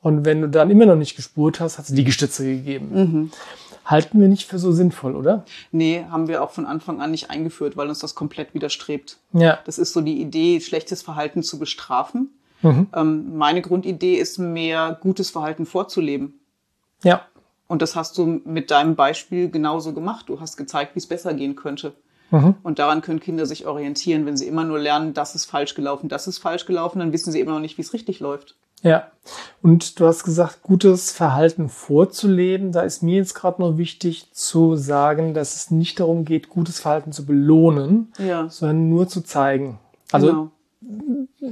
Und 0.00 0.24
wenn 0.24 0.40
du 0.40 0.48
dann 0.48 0.70
immer 0.70 0.86
noch 0.86 0.94
nicht 0.94 1.16
gespurt 1.16 1.58
hast, 1.58 1.78
hat 1.78 1.86
es 1.86 1.90
Liegestütze 1.90 2.44
gegeben. 2.44 2.90
Mhm. 2.92 3.30
Halten 3.86 4.20
wir 4.20 4.26
nicht 4.26 4.48
für 4.48 4.58
so 4.58 4.72
sinnvoll, 4.72 5.14
oder? 5.14 5.44
Nee, 5.70 6.04
haben 6.10 6.26
wir 6.26 6.42
auch 6.42 6.50
von 6.50 6.66
Anfang 6.66 7.00
an 7.00 7.12
nicht 7.12 7.30
eingeführt, 7.30 7.76
weil 7.76 7.88
uns 7.88 8.00
das 8.00 8.16
komplett 8.16 8.52
widerstrebt. 8.52 9.18
Ja. 9.32 9.60
Das 9.64 9.78
ist 9.78 9.92
so 9.92 10.00
die 10.00 10.20
Idee, 10.20 10.60
schlechtes 10.60 11.02
Verhalten 11.02 11.44
zu 11.44 11.60
bestrafen. 11.60 12.30
Mhm. 12.62 12.88
Ähm, 12.92 13.36
meine 13.36 13.62
Grundidee 13.62 14.16
ist 14.16 14.38
mehr 14.38 14.98
gutes 15.00 15.30
Verhalten 15.30 15.66
vorzuleben. 15.66 16.34
Ja. 17.04 17.22
Und 17.68 17.80
das 17.80 17.94
hast 17.94 18.18
du 18.18 18.40
mit 18.44 18.72
deinem 18.72 18.96
Beispiel 18.96 19.50
genauso 19.50 19.92
gemacht. 19.92 20.28
Du 20.28 20.40
hast 20.40 20.56
gezeigt, 20.56 20.96
wie 20.96 20.98
es 20.98 21.06
besser 21.06 21.32
gehen 21.34 21.54
könnte. 21.54 21.92
Mhm. 22.32 22.56
Und 22.64 22.80
daran 22.80 23.02
können 23.02 23.20
Kinder 23.20 23.46
sich 23.46 23.66
orientieren. 23.66 24.26
Wenn 24.26 24.36
sie 24.36 24.48
immer 24.48 24.64
nur 24.64 24.80
lernen, 24.80 25.14
das 25.14 25.36
ist 25.36 25.44
falsch 25.44 25.74
gelaufen, 25.74 26.08
das 26.08 26.26
ist 26.26 26.38
falsch 26.38 26.66
gelaufen, 26.66 26.98
dann 26.98 27.12
wissen 27.12 27.30
sie 27.30 27.40
immer 27.40 27.52
noch 27.52 27.60
nicht, 27.60 27.78
wie 27.78 27.82
es 27.82 27.92
richtig 27.92 28.18
läuft. 28.18 28.56
Ja, 28.82 29.10
und 29.62 29.98
du 29.98 30.06
hast 30.06 30.24
gesagt, 30.24 30.62
gutes 30.62 31.10
Verhalten 31.10 31.68
vorzuleben. 31.68 32.72
Da 32.72 32.82
ist 32.82 33.02
mir 33.02 33.16
jetzt 33.16 33.34
gerade 33.34 33.60
noch 33.60 33.78
wichtig 33.78 34.32
zu 34.32 34.76
sagen, 34.76 35.34
dass 35.34 35.56
es 35.56 35.70
nicht 35.70 35.98
darum 35.98 36.24
geht, 36.24 36.48
gutes 36.48 36.78
Verhalten 36.78 37.12
zu 37.12 37.26
belohnen, 37.26 38.12
ja. 38.18 38.48
sondern 38.48 38.88
nur 38.88 39.08
zu 39.08 39.22
zeigen. 39.22 39.78
Also 40.12 40.26
genau. 40.28 40.50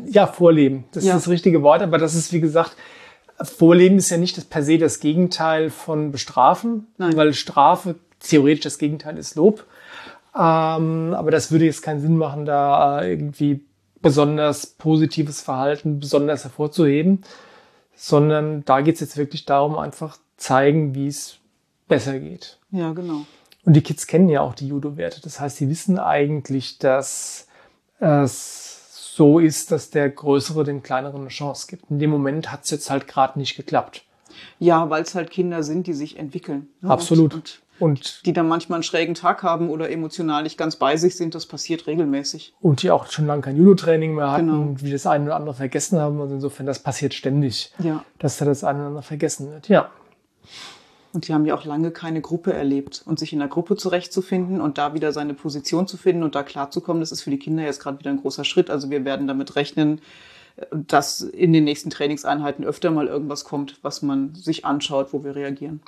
ja, 0.06 0.26
vorleben. 0.26 0.84
Das 0.92 1.04
ja. 1.04 1.16
ist 1.16 1.26
das 1.26 1.32
richtige 1.32 1.62
Wort, 1.62 1.82
aber 1.82 1.98
das 1.98 2.14
ist 2.14 2.32
wie 2.32 2.40
gesagt, 2.40 2.76
Vorleben 3.42 3.98
ist 3.98 4.10
ja 4.10 4.16
nicht 4.16 4.36
das, 4.36 4.44
per 4.44 4.62
se 4.62 4.78
das 4.78 5.00
Gegenteil 5.00 5.70
von 5.70 6.12
Bestrafen, 6.12 6.86
Nein. 6.98 7.16
weil 7.16 7.34
Strafe 7.34 7.96
theoretisch 8.20 8.62
das 8.62 8.78
Gegenteil 8.78 9.18
ist 9.18 9.34
Lob. 9.34 9.64
Ähm, 10.36 11.14
aber 11.14 11.30
das 11.30 11.50
würde 11.50 11.64
jetzt 11.64 11.82
keinen 11.82 12.00
Sinn 12.00 12.16
machen, 12.16 12.44
da 12.44 13.04
irgendwie 13.04 13.64
besonders 14.04 14.66
positives 14.66 15.40
Verhalten 15.40 15.98
besonders 15.98 16.44
hervorzuheben, 16.44 17.24
sondern 17.96 18.64
da 18.64 18.82
geht 18.82 18.96
es 18.96 19.00
jetzt 19.00 19.16
wirklich 19.16 19.46
darum, 19.46 19.76
einfach 19.76 20.18
zeigen, 20.36 20.94
wie 20.94 21.06
es 21.06 21.38
besser 21.88 22.18
geht. 22.20 22.58
Ja, 22.70 22.92
genau. 22.92 23.24
Und 23.64 23.72
die 23.72 23.80
Kids 23.80 24.06
kennen 24.06 24.28
ja 24.28 24.42
auch 24.42 24.54
die 24.54 24.68
Judo-Werte. 24.68 25.22
Das 25.22 25.40
heißt, 25.40 25.56
sie 25.56 25.70
wissen 25.70 25.98
eigentlich, 25.98 26.78
dass 26.78 27.48
es 27.98 29.14
so 29.16 29.38
ist, 29.38 29.70
dass 29.70 29.90
der 29.90 30.10
Größere 30.10 30.64
dem 30.64 30.82
Kleineren 30.82 31.22
eine 31.22 31.30
Chance 31.30 31.66
gibt. 31.68 31.90
In 31.90 31.98
dem 31.98 32.10
Moment 32.10 32.52
hat 32.52 32.64
es 32.64 32.70
jetzt 32.70 32.90
halt 32.90 33.08
gerade 33.08 33.38
nicht 33.38 33.56
geklappt. 33.56 34.04
Ja, 34.58 34.90
weil 34.90 35.02
es 35.02 35.14
halt 35.14 35.30
Kinder 35.30 35.62
sind, 35.62 35.86
die 35.86 35.94
sich 35.94 36.18
entwickeln. 36.18 36.68
Ne? 36.82 36.90
Absolut. 36.90 37.32
Und, 37.32 37.38
und 37.38 37.62
und 37.80 38.24
die 38.24 38.32
dann 38.32 38.46
manchmal 38.46 38.76
einen 38.76 38.82
schrägen 38.84 39.14
Tag 39.14 39.42
haben 39.42 39.68
oder 39.68 39.90
emotional 39.90 40.44
nicht 40.44 40.56
ganz 40.56 40.76
bei 40.76 40.96
sich 40.96 41.16
sind, 41.16 41.34
das 41.34 41.46
passiert 41.46 41.86
regelmäßig. 41.86 42.54
Und 42.60 42.82
die 42.82 42.90
auch 42.90 43.06
schon 43.06 43.26
lange 43.26 43.42
kein 43.42 43.56
Judo-Training 43.56 44.14
mehr 44.14 44.30
hatten 44.30 44.46
genau. 44.46 44.60
und 44.62 44.84
wie 44.84 44.92
das 44.92 45.06
eine 45.06 45.24
oder 45.24 45.36
andere 45.36 45.54
vergessen 45.54 45.98
haben. 45.98 46.20
Also 46.20 46.34
insofern, 46.34 46.66
das 46.66 46.78
passiert 46.78 47.14
ständig, 47.14 47.72
ja. 47.78 48.04
dass 48.18 48.36
da 48.36 48.44
das 48.44 48.62
eine 48.62 48.78
oder 48.78 48.88
andere 48.88 49.02
vergessen 49.02 49.50
wird. 49.50 49.68
Ja. 49.68 49.90
Und 51.12 51.28
die 51.28 51.34
haben 51.34 51.46
ja 51.46 51.54
auch 51.54 51.64
lange 51.64 51.90
keine 51.90 52.20
Gruppe 52.20 52.52
erlebt. 52.52 53.02
Und 53.06 53.18
sich 53.18 53.32
in 53.32 53.38
der 53.38 53.48
Gruppe 53.48 53.76
zurechtzufinden 53.76 54.60
und 54.60 54.78
da 54.78 54.94
wieder 54.94 55.12
seine 55.12 55.34
Position 55.34 55.86
zu 55.86 55.96
finden 55.96 56.22
und 56.22 56.34
da 56.34 56.42
klarzukommen, 56.42 57.00
das 57.00 57.12
ist 57.12 57.22
für 57.22 57.30
die 57.30 57.38
Kinder 57.38 57.62
jetzt 57.64 57.80
gerade 57.80 57.98
wieder 57.98 58.10
ein 58.10 58.20
großer 58.20 58.44
Schritt. 58.44 58.70
Also 58.70 58.90
wir 58.90 59.04
werden 59.04 59.28
damit 59.28 59.56
rechnen, 59.56 60.00
dass 60.70 61.20
in 61.20 61.52
den 61.52 61.64
nächsten 61.64 61.90
Trainingseinheiten 61.90 62.64
öfter 62.64 62.90
mal 62.90 63.08
irgendwas 63.08 63.44
kommt, 63.44 63.78
was 63.82 64.02
man 64.02 64.34
sich 64.34 64.64
anschaut, 64.64 65.12
wo 65.12 65.24
wir 65.24 65.34
reagieren. 65.34 65.80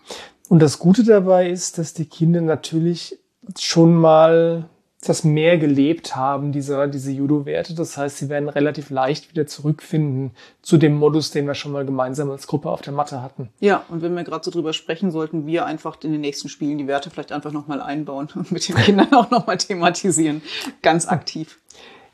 Und 0.48 0.60
das 0.60 0.78
Gute 0.78 1.04
dabei 1.04 1.50
ist, 1.50 1.78
dass 1.78 1.94
die 1.94 2.06
Kinder 2.06 2.40
natürlich 2.40 3.19
schon 3.58 3.94
mal 3.94 4.69
das 5.04 5.25
mehr 5.25 5.58
gelebt 5.58 6.16
haben, 6.16 6.52
diese, 6.52 6.88
diese 6.88 7.12
Judo-Werte. 7.12 7.75
Das 7.75 7.96
heißt, 7.96 8.19
sie 8.19 8.28
werden 8.28 8.48
relativ 8.48 8.90
leicht 8.90 9.31
wieder 9.31 9.46
zurückfinden 9.46 10.32
zu 10.62 10.78
dem 10.78 10.96
Modus, 10.96 11.31
den 11.31 11.46
wir 11.46 11.54
schon 11.54 11.72
mal 11.72 11.84
gemeinsam 11.84 12.31
als 12.31 12.46
Gruppe 12.46 12.70
auf 12.70 12.81
der 12.81 12.93
Matte 12.93 13.22
hatten. 13.22 13.50
Ja, 13.60 13.84
und 13.88 14.02
wenn 14.02 14.14
wir 14.14 14.25
gerade 14.25 14.44
so 14.44 14.50
drüber 14.50 14.72
sprechen, 14.72 15.10
sollten 15.10 15.46
wir 15.46 15.66
einfach 15.66 15.98
in 16.02 16.12
den 16.12 16.20
nächsten 16.20 16.48
Spielen 16.48 16.78
die 16.78 16.87
Werte 16.87 17.10
vielleicht 17.10 17.32
einfach 17.32 17.52
nochmal 17.52 17.81
einbauen 17.81 18.28
und 18.34 18.50
mit 18.50 18.69
den 18.69 18.76
Kindern 18.76 19.12
auch 19.12 19.31
nochmal 19.31 19.58
thematisieren. 19.58 20.43
Ganz 20.82 21.06
aktiv. 21.06 21.58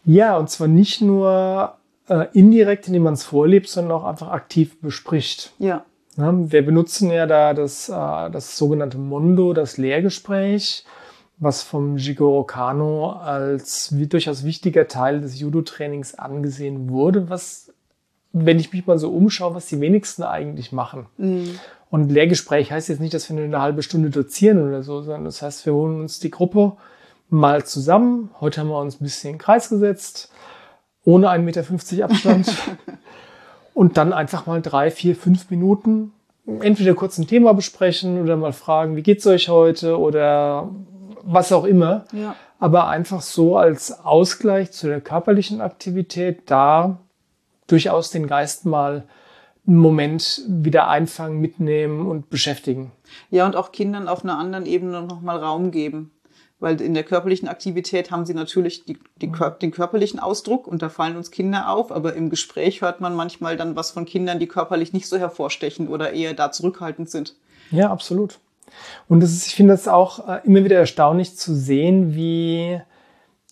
Ja, 0.05 0.37
und 0.37 0.51
zwar 0.51 0.69
nicht 0.69 1.01
nur 1.01 1.77
äh, 2.09 2.27
indirekt, 2.33 2.89
indem 2.89 3.05
man 3.05 3.15
es 3.15 3.25
vorlebt, 3.25 3.69
sondern 3.69 3.93
auch 3.93 4.05
einfach 4.05 4.29
aktiv 4.29 4.81
bespricht. 4.81 5.53
Ja. 5.59 5.85
Wir 6.17 6.65
benutzen 6.65 7.11
ja 7.11 7.27
da 7.27 7.55
das, 7.55 7.89
äh, 7.89 7.93
das 8.31 8.59
sogenannte 8.59 8.99
Mondo, 8.99 9.53
das 9.55 9.79
Lehrgespräch, 9.79 10.85
was 11.39 11.63
vom 11.63 11.97
Jigoro 11.97 12.45
Kano 12.45 13.13
als 13.13 13.97
wie, 13.97 14.07
durchaus 14.07 14.45
wichtiger 14.45 14.89
Teil 14.89 15.21
des 15.21 15.41
Judo-Trainings 15.41 16.15
angesehen 16.15 16.91
wurde, 16.91 17.31
was, 17.31 17.73
wenn 18.33 18.59
ich 18.59 18.73
mich 18.73 18.87
mal 18.87 18.99
so 18.99 19.11
umschaue, 19.11 19.55
was 19.55 19.67
die 19.67 19.81
wenigsten 19.81 20.23
eigentlich 20.23 20.71
machen. 20.71 21.07
Mhm. 21.17 21.59
Und 21.91 22.11
Lehrgespräch 22.11 22.71
heißt 22.71 22.89
jetzt 22.89 23.01
nicht, 23.01 23.15
dass 23.15 23.29
wir 23.29 23.37
nur 23.37 23.45
eine 23.45 23.61
halbe 23.61 23.83
Stunde 23.83 24.11
dozieren 24.11 24.67
oder 24.67 24.83
so, 24.83 25.03
sondern 25.03 25.25
das 25.25 25.43
heißt, 25.43 25.65
wir 25.67 25.75
holen 25.75 26.01
uns 26.01 26.21
die 26.21 26.31
Gruppe 26.31 26.77
mal 27.29 27.65
zusammen. 27.65 28.31
Heute 28.41 28.61
haben 28.61 28.69
wir 28.69 28.79
uns 28.79 29.01
ein 29.01 29.05
bisschen 29.05 29.31
in 29.31 29.37
den 29.37 29.43
Kreis 29.43 29.71
gesetzt 29.71 30.31
ohne 31.05 31.29
1,50 31.31 31.41
Meter 31.41 32.05
Abstand. 32.05 32.47
und 33.75 33.97
dann 33.97 34.13
einfach 34.13 34.47
mal 34.47 34.63
drei, 34.63 34.91
vier, 34.91 35.17
fünf 35.17 35.51
Minuten 35.51 36.13
entweder 36.61 36.95
kurz 36.95 37.19
ein 37.19 37.27
Thema 37.27 37.55
besprechen 37.55 38.21
oder 38.21 38.37
mal 38.37 38.53
fragen, 38.53 38.97
wie 38.97 39.03
geht's 39.03 39.27
euch 39.27 39.49
heute 39.49 39.99
oder 39.99 40.71
was 41.23 41.53
auch 41.53 41.65
immer. 41.65 42.05
Ja. 42.13 42.35
Aber 42.59 42.89
einfach 42.89 43.23
so 43.23 43.57
als 43.57 44.05
Ausgleich 44.05 44.73
zu 44.73 44.87
der 44.87 45.01
körperlichen 45.01 45.61
Aktivität 45.61 46.43
da 46.47 46.99
durchaus 47.67 48.11
den 48.11 48.27
Geist 48.27 48.67
mal 48.67 49.05
einen 49.67 49.77
Moment 49.77 50.43
wieder 50.49 50.89
einfangen, 50.89 51.41
mitnehmen 51.41 52.07
und 52.07 52.31
beschäftigen. 52.31 52.91
Ja, 53.31 53.47
und 53.47 53.55
auch 53.55 53.71
Kindern 53.71 54.09
auf 54.09 54.25
einer 54.25 54.39
anderen 54.39 54.67
Ebene 54.67 55.03
nochmal 55.03 55.39
Raum 55.39 55.71
geben 55.71 56.11
weil 56.63 56.81
in 56.81 56.95
der 56.95 57.03
körperlichen 57.03 57.49
Aktivität 57.49 58.13
haben 58.13 58.25
sie 58.25 58.35
natürlich 58.35 58.85
die, 58.85 58.97
die, 59.17 59.27
mhm. 59.27 59.55
den 59.61 59.73
körperlichen 59.73 60.21
Ausdruck 60.21 60.69
und 60.69 60.81
da 60.81 60.89
fallen 60.89 61.17
uns 61.17 61.33
Kinder 61.33 61.69
auf, 61.69 61.91
aber 61.91 62.15
im 62.15 62.31
Gespräch 62.31 62.83
hört 62.83 63.01
man 63.01 63.17
manchmal 63.17 63.57
dann 63.57 63.75
was 63.75 63.91
von 63.91 64.05
Kindern, 64.05 64.39
die 64.39 64.47
körperlich 64.47 64.93
nicht 64.93 65.09
so 65.09 65.19
hervorstechen 65.19 65.89
oder 65.89 66.13
eher 66.13 66.35
da 66.35 66.53
zurückhaltend 66.53 67.11
sind. 67.11 67.35
Ja, 67.73 67.91
absolut. 67.91 68.39
Und 69.09 69.25
ist, 69.25 69.47
ich 69.47 69.57
finde 69.57 69.75
das 69.75 69.89
auch 69.89 70.29
äh, 70.29 70.41
immer 70.45 70.63
wieder 70.63 70.79
erstaunlich 70.79 71.37
zu 71.37 71.53
sehen, 71.53 72.15
wie 72.15 72.81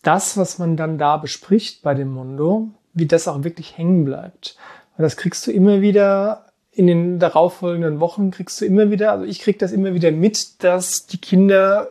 das, 0.02 0.36
was 0.36 0.58
man 0.58 0.76
dann 0.76 0.96
da 0.96 1.16
bespricht 1.16 1.82
bei 1.82 1.94
dem 1.94 2.12
Mundo, 2.12 2.68
wie 2.94 3.06
das 3.06 3.26
auch 3.26 3.42
wirklich 3.42 3.76
hängen 3.76 4.04
bleibt. 4.04 4.56
Weil 4.96 5.04
das 5.04 5.16
kriegst 5.16 5.46
du 5.48 5.50
immer 5.50 5.80
wieder 5.80 6.46
in 6.70 6.86
den 6.86 7.18
darauffolgenden 7.18 7.98
Wochen 7.98 8.30
kriegst 8.30 8.60
du 8.60 8.64
immer 8.64 8.92
wieder, 8.92 9.10
also 9.10 9.24
ich 9.24 9.40
krieg 9.40 9.58
das 9.58 9.72
immer 9.72 9.94
wieder 9.94 10.12
mit, 10.12 10.62
dass 10.62 11.06
die 11.06 11.18
Kinder 11.18 11.88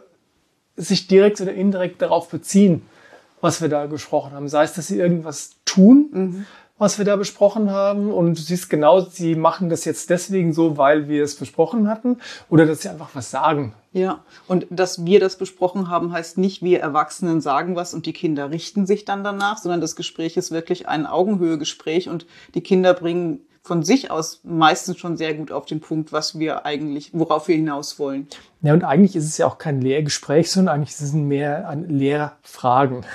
sich 0.80 1.08
direkt 1.08 1.42
oder 1.42 1.54
indirekt 1.54 2.02
darauf 2.02 2.30
beziehen, 2.30 2.82
was 3.42 3.62
wir 3.62 3.70
da 3.70 3.86
gesprochen 3.86 4.32
haben. 4.32 4.48
Sei 4.48 4.64
es, 4.64 4.74
dass 4.74 4.88
sie 4.88 4.98
irgendwas 4.98 5.52
tun, 5.66 6.10
mhm. 6.12 6.46
was 6.78 6.98
wir 6.98 7.06
da 7.06 7.16
besprochen 7.16 7.72
haben 7.72 8.12
und 8.12 8.38
du 8.38 8.42
siehst 8.42 8.70
genau, 8.70 9.02
sie 9.02 9.36
machen 9.36 9.70
das 9.70 9.86
jetzt 9.86 10.10
deswegen 10.10 10.54
so, 10.54 10.78
weil 10.78 11.08
wir 11.10 11.24
es 11.24 11.36
besprochen 11.36 11.90
hatten 11.90 12.18
oder 12.50 12.66
dass 12.66 12.82
sie 12.82 12.90
einfach 12.90 13.10
was 13.14 13.30
sagen. 13.30 13.74
Ja, 13.92 14.24
und 14.48 14.68
dass 14.70 15.06
wir 15.06 15.20
das 15.20 15.38
besprochen 15.38 15.90
haben, 15.90 16.12
heißt 16.12 16.38
nicht, 16.38 16.62
wir 16.62 16.80
Erwachsenen 16.80 17.42
sagen 17.42 17.76
was 17.76 17.94
und 17.94 18.06
die 18.06 18.14
Kinder 18.14 18.52
richten 18.52 18.86
sich 18.86 19.04
dann 19.04 19.24
danach, 19.24 19.58
sondern 19.58 19.82
das 19.82 19.96
Gespräch 19.96 20.38
ist 20.38 20.52
wirklich 20.52 20.88
ein 20.88 21.06
Augenhöhegespräch 21.06 22.08
und 22.08 22.26
die 22.54 22.62
Kinder 22.62 22.94
bringen 22.94 23.42
von 23.62 23.84
sich 23.84 24.10
aus 24.10 24.42
meistens 24.44 24.98
schon 24.98 25.18
sehr 25.18 25.34
gut 25.34 25.52
auf 25.52 25.66
den 25.66 25.80
Punkt, 25.80 26.12
was 26.12 26.40
wir 26.40 26.66
eigentlich, 26.66 27.12
worauf 27.14 27.48
wir 27.48 27.56
hinaus 27.56 28.00
wollen. 28.00 28.28
Ja, 28.62 28.74
und 28.74 28.84
eigentlich 28.84 29.16
ist 29.16 29.26
es 29.26 29.38
ja 29.38 29.48
auch 29.48 29.58
kein 29.58 29.82
Lehrgespräch, 29.82 30.50
sondern 30.52 30.76
eigentlich 30.76 30.90
ist 30.92 31.02
es 31.02 31.14
mehr 31.14 31.68
ein 31.70 31.88
Lehrfragen. 31.90 33.06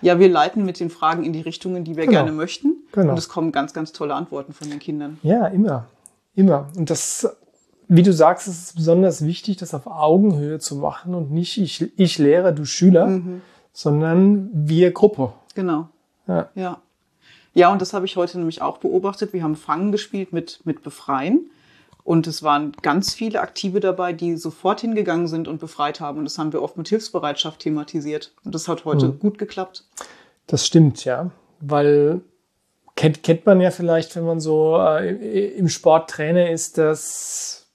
Ja, 0.00 0.18
wir 0.18 0.28
leiten 0.28 0.64
mit 0.64 0.80
den 0.80 0.90
Fragen 0.90 1.24
in 1.24 1.32
die 1.32 1.40
Richtungen, 1.40 1.84
die 1.84 1.96
wir 1.96 2.04
Genau. 2.04 2.18
gerne 2.18 2.32
möchten. 2.32 2.76
Genau. 2.92 3.10
Und 3.12 3.18
es 3.18 3.28
kommen 3.28 3.52
ganz, 3.52 3.72
ganz 3.74 3.92
tolle 3.92 4.14
Antworten 4.14 4.52
von 4.52 4.70
den 4.70 4.78
Kindern. 4.78 5.18
Ja, 5.22 5.46
immer. 5.46 5.86
Immer. 6.34 6.68
Und 6.76 6.90
das, 6.90 7.28
wie 7.88 8.02
du 8.02 8.12
sagst, 8.12 8.46
ist 8.48 8.62
es 8.68 8.72
besonders 8.74 9.24
wichtig, 9.24 9.56
das 9.56 9.74
auf 9.74 9.86
Augenhöhe 9.86 10.58
zu 10.58 10.76
machen 10.76 11.14
und 11.14 11.32
nicht 11.32 11.58
ich, 11.58 11.98
ich 11.98 12.18
Lehrer, 12.18 12.52
du 12.52 12.64
Schüler, 12.64 13.20
sondern 13.72 14.50
wir 14.52 14.92
Gruppe. 14.92 15.32
Genau. 15.54 15.88
Ja. 16.26 16.48
Ja. 16.54 16.78
Ja, 17.58 17.72
und 17.72 17.82
das 17.82 17.92
habe 17.92 18.06
ich 18.06 18.14
heute 18.14 18.38
nämlich 18.38 18.62
auch 18.62 18.78
beobachtet. 18.78 19.32
Wir 19.32 19.42
haben 19.42 19.56
Fangen 19.56 19.90
gespielt 19.90 20.32
mit, 20.32 20.60
mit 20.62 20.84
Befreien. 20.84 21.50
Und 22.04 22.28
es 22.28 22.44
waren 22.44 22.70
ganz 22.82 23.14
viele 23.14 23.40
Aktive 23.40 23.80
dabei, 23.80 24.12
die 24.12 24.36
sofort 24.36 24.80
hingegangen 24.80 25.26
sind 25.26 25.48
und 25.48 25.58
befreit 25.58 25.98
haben. 25.98 26.18
Und 26.18 26.24
das 26.24 26.38
haben 26.38 26.52
wir 26.52 26.62
oft 26.62 26.76
mit 26.76 26.86
Hilfsbereitschaft 26.86 27.58
thematisiert. 27.58 28.32
Und 28.44 28.54
das 28.54 28.68
hat 28.68 28.84
heute 28.84 29.10
gut 29.10 29.38
geklappt. 29.38 29.82
Das 30.46 30.68
stimmt, 30.68 31.04
ja. 31.04 31.32
Weil 31.58 32.20
kennt, 32.94 33.24
kennt 33.24 33.44
man 33.44 33.60
ja 33.60 33.72
vielleicht, 33.72 34.14
wenn 34.14 34.24
man 34.24 34.38
so 34.38 34.78
äh, 34.78 35.48
im 35.56 35.68
Sport 35.68 36.10
Trainer 36.10 36.50
ist, 36.50 36.78
dass 36.78 37.66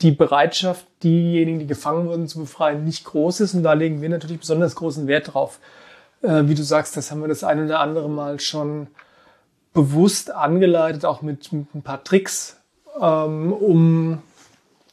die 0.00 0.12
Bereitschaft, 0.12 0.86
diejenigen, 1.02 1.58
die 1.58 1.66
gefangen 1.66 2.08
wurden, 2.08 2.28
zu 2.28 2.38
befreien, 2.38 2.82
nicht 2.82 3.04
groß 3.04 3.40
ist. 3.40 3.52
Und 3.52 3.62
da 3.62 3.74
legen 3.74 4.00
wir 4.00 4.08
natürlich 4.08 4.40
besonders 4.40 4.74
großen 4.74 5.06
Wert 5.06 5.34
drauf. 5.34 5.58
Äh, 6.22 6.44
wie 6.46 6.54
du 6.54 6.62
sagst, 6.62 6.96
das 6.96 7.10
haben 7.10 7.20
wir 7.20 7.28
das 7.28 7.44
ein 7.44 7.62
oder 7.62 7.80
andere 7.80 8.08
Mal 8.08 8.40
schon 8.40 8.86
bewusst 9.78 10.32
angeleitet, 10.32 11.04
auch 11.04 11.22
mit, 11.22 11.52
mit 11.52 11.72
ein 11.72 11.82
paar 11.82 12.02
Tricks, 12.02 12.56
ähm, 13.00 13.52
um 13.52 14.18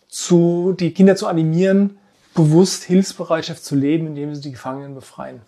zu, 0.07 0.75
die 0.79 0.93
Kinder 0.93 1.15
zu 1.15 1.25
animieren, 1.25 1.97
bewusst 2.35 2.83
Hilfsbereitschaft 2.83 3.65
zu 3.65 3.75
leben, 3.75 4.05
indem 4.05 4.35
sie 4.35 4.41
die 4.41 4.51
Gefangenen 4.51 4.93
befreien. 4.93 5.41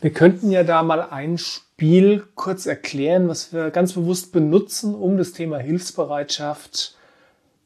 Wir 0.00 0.12
könnten 0.12 0.50
ja 0.50 0.64
da 0.64 0.82
mal 0.82 1.02
ein 1.02 1.38
Spiel 1.38 2.24
kurz 2.34 2.66
erklären, 2.66 3.28
was 3.28 3.52
wir 3.52 3.70
ganz 3.70 3.92
bewusst 3.92 4.32
benutzen, 4.32 4.96
um 4.96 5.18
das 5.18 5.30
Thema 5.30 5.58
Hilfsbereitschaft 5.58 6.96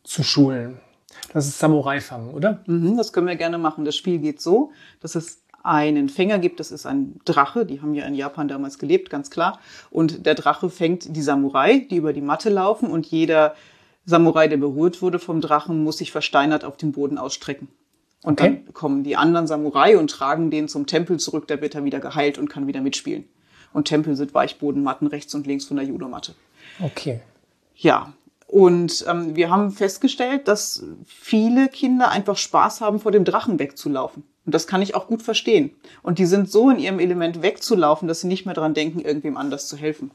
zu 0.04 0.22
schulen. 0.22 0.78
Das 1.32 1.46
ist 1.46 1.58
Samurai-Fangen, 1.58 2.34
oder? 2.34 2.62
Mhm, 2.66 2.98
das 2.98 3.14
können 3.14 3.28
wir 3.28 3.36
gerne 3.36 3.56
machen. 3.56 3.86
Das 3.86 3.96
Spiel 3.96 4.18
geht 4.18 4.42
so, 4.42 4.72
dass 5.00 5.14
es 5.14 5.40
einen 5.68 6.08
Fänger 6.08 6.38
gibt, 6.38 6.60
das 6.60 6.72
ist 6.72 6.86
ein 6.86 7.20
Drache, 7.24 7.66
die 7.66 7.80
haben 7.80 7.94
ja 7.94 8.04
in 8.06 8.14
Japan 8.14 8.48
damals 8.48 8.78
gelebt, 8.78 9.10
ganz 9.10 9.30
klar. 9.30 9.60
Und 9.90 10.26
der 10.26 10.34
Drache 10.34 10.70
fängt 10.70 11.14
die 11.14 11.22
Samurai, 11.22 11.86
die 11.90 11.96
über 11.96 12.12
die 12.12 12.20
Matte 12.22 12.48
laufen 12.50 12.90
und 12.90 13.06
jeder 13.06 13.54
Samurai, 14.04 14.48
der 14.48 14.56
berührt 14.56 15.02
wurde 15.02 15.18
vom 15.18 15.40
Drachen, 15.40 15.84
muss 15.84 15.98
sich 15.98 16.10
versteinert 16.10 16.64
auf 16.64 16.76
dem 16.78 16.92
Boden 16.92 17.18
ausstrecken. 17.18 17.68
Und 18.24 18.40
Okay. 18.40 18.62
dann 18.64 18.74
kommen 18.74 19.04
die 19.04 19.16
anderen 19.16 19.46
Samurai 19.46 19.96
und 19.98 20.10
tragen 20.10 20.50
den 20.50 20.66
zum 20.66 20.86
Tempel 20.86 21.18
zurück, 21.18 21.46
der 21.46 21.60
wird 21.60 21.74
dann 21.74 21.84
wieder 21.84 22.00
geheilt 22.00 22.38
und 22.38 22.48
kann 22.48 22.66
wieder 22.66 22.80
mitspielen. 22.80 23.28
Und 23.72 23.86
Tempel 23.86 24.16
sind 24.16 24.32
Weichbodenmatten 24.34 25.06
rechts 25.06 25.34
und 25.34 25.46
links 25.46 25.66
von 25.66 25.76
der 25.76 25.86
Judomatte. 25.86 26.34
Okay. 26.80 27.20
Ja, 27.76 28.12
und 28.46 29.04
ähm, 29.06 29.36
wir 29.36 29.50
haben 29.50 29.70
festgestellt, 29.70 30.48
dass 30.48 30.82
viele 31.04 31.68
Kinder 31.68 32.10
einfach 32.10 32.38
Spaß 32.38 32.80
haben, 32.80 32.98
vor 32.98 33.12
dem 33.12 33.24
Drachen 33.26 33.58
wegzulaufen. 33.58 34.22
Und 34.48 34.54
das 34.54 34.66
kann 34.66 34.80
ich 34.80 34.94
auch 34.94 35.08
gut 35.08 35.20
verstehen. 35.20 35.72
Und 36.02 36.18
die 36.18 36.24
sind 36.24 36.50
so 36.50 36.70
in 36.70 36.78
ihrem 36.78 37.00
Element 37.00 37.42
wegzulaufen, 37.42 38.08
dass 38.08 38.22
sie 38.22 38.28
nicht 38.28 38.46
mehr 38.46 38.54
dran 38.54 38.72
denken, 38.72 39.00
irgendwem 39.00 39.36
anders 39.36 39.68
zu 39.68 39.76
helfen. 39.76 40.10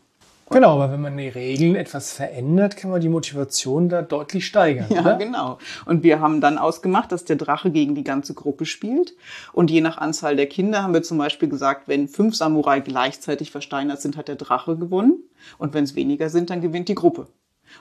Genau, 0.49 0.71
aber 0.71 0.91
wenn 0.91 1.01
man 1.01 1.15
die 1.15 1.27
Regeln 1.27 1.75
etwas 1.75 2.13
verändert, 2.13 2.75
kann 2.75 2.89
man 2.89 2.99
die 2.99 3.09
Motivation 3.09 3.89
da 3.89 4.01
deutlich 4.01 4.47
steigern. 4.47 4.87
Ja, 4.89 5.01
oder? 5.01 5.17
genau. 5.17 5.59
Und 5.85 6.01
wir 6.01 6.19
haben 6.19 6.41
dann 6.41 6.57
ausgemacht, 6.57 7.11
dass 7.11 7.25
der 7.25 7.35
Drache 7.35 7.69
gegen 7.69 7.93
die 7.93 8.03
ganze 8.03 8.33
Gruppe 8.33 8.65
spielt. 8.65 9.13
Und 9.51 9.69
je 9.69 9.81
nach 9.81 9.99
Anzahl 9.99 10.35
der 10.35 10.47
Kinder 10.47 10.81
haben 10.81 10.95
wir 10.95 11.03
zum 11.03 11.19
Beispiel 11.19 11.47
gesagt, 11.47 11.87
wenn 11.87 12.07
fünf 12.07 12.35
Samurai 12.35 12.79
gleichzeitig 12.79 13.51
versteinert 13.51 14.01
sind, 14.01 14.17
hat 14.17 14.29
der 14.29 14.35
Drache 14.35 14.75
gewonnen. 14.77 15.21
Und 15.59 15.75
wenn 15.75 15.83
es 15.83 15.93
weniger 15.93 16.29
sind, 16.29 16.49
dann 16.49 16.61
gewinnt 16.61 16.89
die 16.89 16.95
Gruppe. 16.95 17.27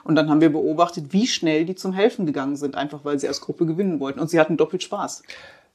Und 0.03 0.13
dann 0.13 0.29
haben 0.29 0.41
wir 0.41 0.51
beobachtet, 0.51 1.13
wie 1.13 1.25
schnell 1.25 1.65
die 1.65 1.73
zum 1.73 1.93
Helfen 1.93 2.27
gegangen 2.27 2.57
sind, 2.57 2.75
einfach 2.75 3.03
weil 3.05 3.17
sie 3.17 3.27
als 3.27 3.41
Gruppe 3.41 3.65
gewinnen 3.65 3.99
wollten. 3.99 4.19
Und 4.19 4.29
sie 4.29 4.39
hatten 4.39 4.55
doppelt 4.55 4.83
Spaß. 4.83 5.23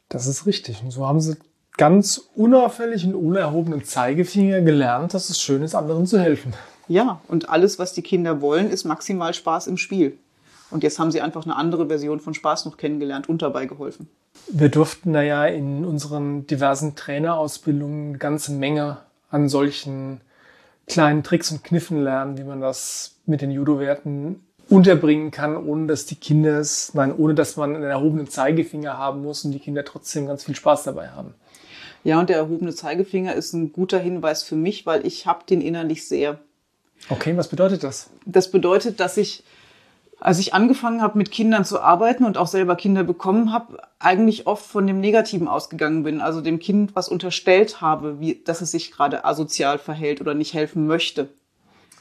Das 0.08 0.26
ist 0.26 0.46
richtig. 0.46 0.82
Und 0.82 0.90
so 0.90 1.06
haben 1.06 1.20
sie 1.20 1.36
ganz 1.76 2.28
unauffällig 2.34 3.04
und 3.04 3.14
unerhobenen 3.14 3.84
Zeigefinger 3.84 4.60
gelernt, 4.62 5.14
dass 5.14 5.30
es 5.30 5.40
schön 5.40 5.62
ist, 5.62 5.74
anderen 5.74 6.06
zu 6.06 6.20
helfen. 6.20 6.54
Ja, 6.88 7.20
und 7.28 7.48
alles, 7.48 7.78
was 7.78 7.92
die 7.92 8.02
Kinder 8.02 8.40
wollen, 8.40 8.70
ist 8.70 8.84
maximal 8.84 9.34
Spaß 9.34 9.66
im 9.66 9.76
Spiel. 9.76 10.18
Und 10.70 10.82
jetzt 10.82 10.98
haben 10.98 11.10
sie 11.10 11.20
einfach 11.20 11.44
eine 11.44 11.56
andere 11.56 11.86
Version 11.86 12.20
von 12.20 12.34
Spaß 12.34 12.64
noch 12.64 12.76
kennengelernt 12.76 13.28
und 13.28 13.42
dabei 13.42 13.66
geholfen. 13.66 14.08
Wir 14.50 14.68
durften 14.68 15.12
da 15.12 15.22
ja 15.22 15.46
in 15.46 15.84
unseren 15.84 16.46
diversen 16.46 16.94
Trainerausbildungen 16.94 18.10
eine 18.10 18.18
ganze 18.18 18.52
Menge 18.52 18.98
an 19.30 19.48
solchen 19.48 20.20
kleinen 20.86 21.22
Tricks 21.22 21.50
und 21.50 21.64
Kniffen 21.64 22.02
lernen, 22.02 22.38
wie 22.38 22.44
man 22.44 22.60
das 22.60 23.16
mit 23.26 23.42
den 23.42 23.50
Judo-Werten 23.50 24.40
unterbringen 24.68 25.30
kann, 25.30 25.56
ohne 25.56 25.86
dass 25.86 26.06
die 26.06 26.16
Kinder 26.16 26.58
es, 26.58 26.92
nein, 26.94 27.14
ohne 27.16 27.34
dass 27.34 27.56
man 27.56 27.74
einen 27.74 27.84
erhobenen 27.84 28.28
Zeigefinger 28.28 28.98
haben 28.98 29.22
muss 29.22 29.44
und 29.44 29.52
die 29.52 29.58
Kinder 29.58 29.84
trotzdem 29.84 30.26
ganz 30.26 30.44
viel 30.44 30.54
Spaß 30.54 30.84
dabei 30.84 31.08
haben. 31.08 31.34
Ja, 32.04 32.20
und 32.20 32.28
der 32.28 32.36
erhobene 32.36 32.74
Zeigefinger 32.74 33.34
ist 33.34 33.52
ein 33.52 33.72
guter 33.72 33.98
Hinweis 33.98 34.42
für 34.42 34.56
mich, 34.56 34.86
weil 34.86 35.06
ich 35.06 35.26
habe 35.26 35.44
den 35.48 35.60
innerlich 35.60 36.06
sehr. 36.06 36.38
Okay, 37.08 37.36
was 37.36 37.48
bedeutet 37.48 37.82
das? 37.82 38.10
Das 38.24 38.50
bedeutet, 38.50 39.00
dass 39.00 39.16
ich, 39.16 39.42
als 40.20 40.38
ich 40.38 40.54
angefangen 40.54 41.02
habe, 41.02 41.18
mit 41.18 41.30
Kindern 41.30 41.64
zu 41.64 41.80
arbeiten 41.80 42.24
und 42.24 42.36
auch 42.36 42.46
selber 42.46 42.76
Kinder 42.76 43.04
bekommen 43.04 43.52
habe, 43.52 43.78
eigentlich 43.98 44.46
oft 44.46 44.64
von 44.64 44.86
dem 44.86 45.00
Negativen 45.00 45.48
ausgegangen 45.48 46.02
bin. 46.02 46.20
Also 46.20 46.40
dem 46.40 46.58
Kind 46.58 46.94
was 46.94 47.08
unterstellt 47.08 47.80
habe, 47.80 48.20
wie, 48.20 48.40
dass 48.44 48.60
es 48.60 48.70
sich 48.70 48.92
gerade 48.92 49.24
asozial 49.24 49.78
verhält 49.78 50.20
oder 50.20 50.34
nicht 50.34 50.54
helfen 50.54 50.86
möchte. 50.86 51.28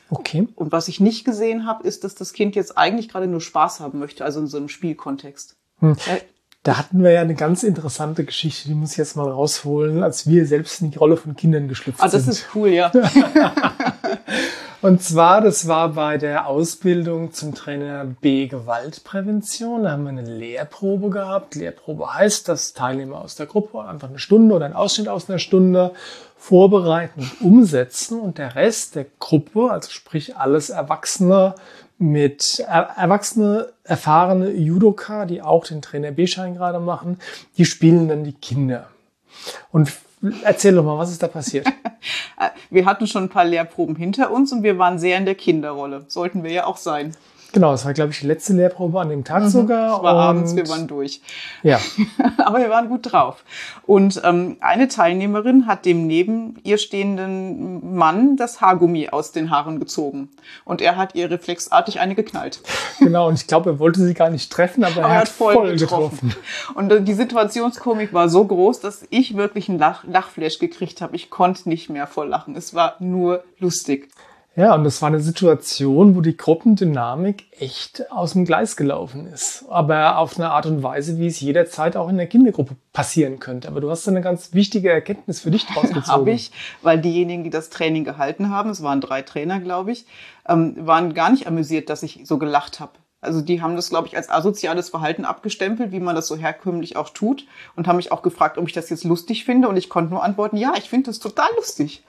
Okay. 0.10 0.48
Und 0.56 0.72
was 0.72 0.88
ich 0.88 1.00
nicht 1.00 1.26
gesehen 1.26 1.66
habe, 1.66 1.88
ist, 1.88 2.04
dass 2.04 2.16
das 2.16 2.34
Kind 2.34 2.56
jetzt 2.56 2.78
eigentlich 2.78 3.10
gerade 3.10 3.28
nur 3.28 3.42
Spaß 3.42 3.80
haben 3.80 4.00
möchte, 4.00 4.24
also 4.24 4.40
in 4.40 4.48
so 4.48 4.58
einem 4.58 4.70
Spielkontext. 4.70 5.56
Hm. 5.80 5.96
Da 6.64 6.78
hatten 6.78 7.02
wir 7.02 7.12
ja 7.12 7.22
eine 7.22 7.36
ganz 7.36 7.64
interessante 7.64 8.26
Geschichte, 8.26 8.68
die 8.68 8.76
muss 8.76 8.92
ich 8.92 8.98
jetzt 8.98 9.16
mal 9.16 9.30
rausholen, 9.30 10.04
als 10.04 10.28
wir 10.28 10.46
selbst 10.46 10.82
in 10.82 10.92
die 10.92 10.98
Rolle 10.98 11.16
von 11.16 11.36
Kindern 11.36 11.68
geschlüpft 11.68 12.02
Ah, 12.02 12.10
das 12.10 12.24
sind. 12.24 12.32
ist 12.32 12.48
cool, 12.56 12.70
ja. 12.70 12.92
Und 14.82 15.02
zwar, 15.02 15.42
das 15.42 15.68
war 15.68 15.90
bei 15.94 16.18
der 16.18 16.46
Ausbildung 16.46 17.32
zum 17.34 17.56
Trainer 17.56 18.06
B 18.06 18.48
Gewaltprävention. 18.48 19.84
Da 19.84 19.92
haben 19.92 20.04
wir 20.04 20.10
eine 20.10 20.22
Lehrprobe 20.22 21.10
gehabt. 21.10 21.56
Lehrprobe 21.56 22.14
heißt, 22.14 22.48
dass 22.48 22.74
Teilnehmer 22.74 23.22
aus 23.22 23.36
der 23.36 23.48
Gruppe 23.48 23.84
einfach 23.84 24.10
eine 24.10 24.20
Stunde 24.20 24.54
oder 24.54 24.66
einen 24.66 24.76
Ausschnitt 24.76 25.08
aus 25.08 25.30
einer 25.30 25.40
Stunde 25.40 25.94
vorbereiten 26.38 27.20
und 27.22 27.42
umsetzen 27.42 28.20
und 28.20 28.38
der 28.38 28.56
Rest 28.56 28.96
der 28.96 29.06
Gruppe, 29.20 29.72
also 29.72 29.90
sprich 29.90 30.38
alles 30.38 30.70
Erwachsene 30.70 31.56
mit 31.98 32.60
er 32.60 32.92
erwachsene, 32.96 33.70
erfahrene 33.84 34.52
Judoka, 34.52 35.26
die 35.26 35.42
auch 35.42 35.66
den 35.66 35.82
Trainer 35.82 36.12
B-Schein 36.12 36.56
gerade 36.56 36.80
machen, 36.80 37.20
die 37.58 37.66
spielen 37.66 38.08
dann 38.08 38.24
die 38.24 38.34
Kinder. 38.34 38.88
Und 39.72 39.92
erzähl 40.44 40.76
doch 40.76 40.84
mal, 40.84 40.98
was 40.98 41.12
ist 41.12 41.24
da 41.24 41.28
passiert? 41.28 41.68
Wir 42.70 42.86
hatten 42.86 43.08
schon 43.08 43.24
ein 43.24 43.30
paar 43.30 43.46
Lehrproben 43.46 43.96
hinter 43.96 44.32
uns 44.32 44.52
und 44.52 44.62
wir 44.62 44.78
waren 44.78 45.00
sehr 45.00 45.18
in 45.18 45.26
der 45.26 45.36
Kinderrolle. 45.36 46.06
Sollten 46.10 46.44
wir 46.44 46.52
ja 46.52 46.66
auch 46.66 46.76
sein. 46.76 47.16
Genau, 47.54 47.72
das 47.72 47.86
war, 47.86 47.94
glaube 47.94 48.12
ich, 48.12 48.20
die 48.20 48.28
letzte 48.28 48.54
Lehrprobe 48.54 49.00
an 49.00 49.10
dem 49.10 49.24
Tag 49.24 49.48
sogar. 49.48 49.98
Es 49.98 50.04
war 50.04 50.14
und 50.14 50.20
abends, 50.20 50.56
wir 50.56 50.68
waren 50.68 50.88
durch. 50.88 51.22
Ja, 51.64 51.80
Aber 52.38 52.60
wir 52.60 52.70
waren 52.70 52.90
gut 52.90 53.12
drauf. 53.12 53.44
Und 53.86 54.22
ähm, 54.24 54.58
eine 54.60 54.88
Teilnehmerin 54.88 55.66
hat 55.66 55.86
dem 55.86 56.08
neben 56.08 56.56
ihr 56.64 56.78
stehenden 56.78 57.96
Mann 57.96 58.36
das 58.36 58.60
Haargummi 58.60 59.10
aus 59.10 59.32
den 59.32 59.50
Haaren 59.50 59.80
gezogen. 59.80 60.30
Und 60.66 60.82
er 60.82 60.98
hat 60.98 61.16
ihr 61.16 61.32
reflexartig 61.32 62.00
eine 62.00 62.16
geknallt. 62.16 62.62
genau. 63.00 63.28
Und 63.28 63.36
ich 63.36 63.48
glaube, 63.48 63.72
er 63.72 63.80
wollte 63.80 64.02
sie 64.02 64.14
gar 64.14 64.30
nicht 64.30 64.52
treffen, 64.52 64.84
aber, 64.84 65.04
Aber 65.04 65.14
er 65.14 65.20
hat 65.22 65.30
voll, 65.30 65.78
getroffen. 65.78 66.36
Und 66.76 66.92
äh, 66.92 67.02
die 67.02 67.14
Situationskomik 67.14 68.14
war 68.14 68.28
so 68.30 68.44
groß, 68.46 68.82
dass 68.82 69.06
ich 69.10 69.38
wirklich 69.38 69.70
einen 69.70 69.80
Lach 69.80 70.04
Lachflash 70.04 70.60
gekriegt 70.60 71.02
habe. 71.02 71.16
Ich 71.16 71.30
konnte 71.30 71.70
nicht 71.70 71.90
mehr 71.90 72.08
vor 72.08 72.26
Lachen. 72.26 72.56
Es 72.56 72.74
war 72.74 72.96
nur 73.00 73.44
lustig. 73.60 74.10
Ja, 74.58 74.74
und 74.74 74.84
das 74.84 75.04
war 75.04 75.10
eine 75.10 75.20
Situation, 75.20 76.16
wo 76.16 76.22
die 76.22 76.36
Gruppendynamik 76.36 77.46
echt 77.60 78.12
aus 78.12 78.34
dem 78.34 78.44
Gleis 78.44 78.76
gelaufen 78.76 79.28
ist. 79.28 79.66
Aber 79.70 80.18
auf 80.18 80.36
eine 80.36 80.50
Art 80.50 80.66
und 80.66 80.82
Weise, 80.82 81.20
wie 81.20 81.28
es 81.28 81.40
jederzeit 81.40 81.96
auch 81.96 82.10
in 82.10 82.18
der 82.18 82.26
Kindergruppe 82.26 82.76
passieren 82.92 83.38
könnte. 83.38 83.68
Aber 83.68 83.82
du 83.82 83.92
hast 83.92 84.08
eine 84.08 84.22
ganz 84.22 84.56
wichtige 84.56 84.90
Erkenntnis 84.90 85.42
für 85.42 85.52
dich 85.52 85.68
draus 85.74 85.90
gezogen. 85.90 86.08
Habe 86.08 86.32
ich, 86.32 86.52
weil 86.82 87.00
diejenigen, 87.00 87.44
die 87.44 87.52
das 87.52 87.70
Training 87.70 88.04
gehalten 88.04 88.50
haben, 88.50 88.72
es 88.72 88.82
waren 88.82 89.00
drei 89.00 89.22
Trainer, 89.22 89.60
glaube 89.60 89.92
ich, 89.92 90.08
ähm, 90.50 90.76
waren 90.80 91.14
gar 91.14 91.30
nicht 91.30 91.46
amüsiert, 91.46 91.92
dass 91.92 92.02
ich 92.02 92.22
so 92.24 92.40
gelacht 92.40 92.80
habe. 92.80 92.94
Also 93.22 93.42
die 93.42 93.62
haben 93.62 93.76
das, 93.76 93.92
glaube 93.92 94.08
ich, 94.08 94.18
als 94.18 94.28
asoziales 94.28 94.90
Verhalten 94.90 95.26
abgestempelt, 95.26 95.92
wie 95.92 96.00
man 96.00 96.16
das 96.16 96.26
so 96.26 96.36
herkömmlich 96.36 96.96
auch 96.96 97.10
tut 97.10 97.46
und 97.76 97.88
haben 97.88 97.98
mich 97.98 98.12
auch 98.12 98.24
gefragt, 98.24 98.58
ob 98.58 98.68
ich 98.68 98.74
das 98.74 98.90
jetzt 98.90 99.04
lustig 99.04 99.46
finde. 99.46 99.68
Und 99.68 99.78
ich 99.78 99.88
konnte 99.88 100.10
nur 100.10 100.24
antworten, 100.24 100.58
ja, 100.58 100.74
ich 100.78 100.90
finde 100.90 101.12
das 101.12 101.20
total 101.20 101.50
lustig. 101.58 102.04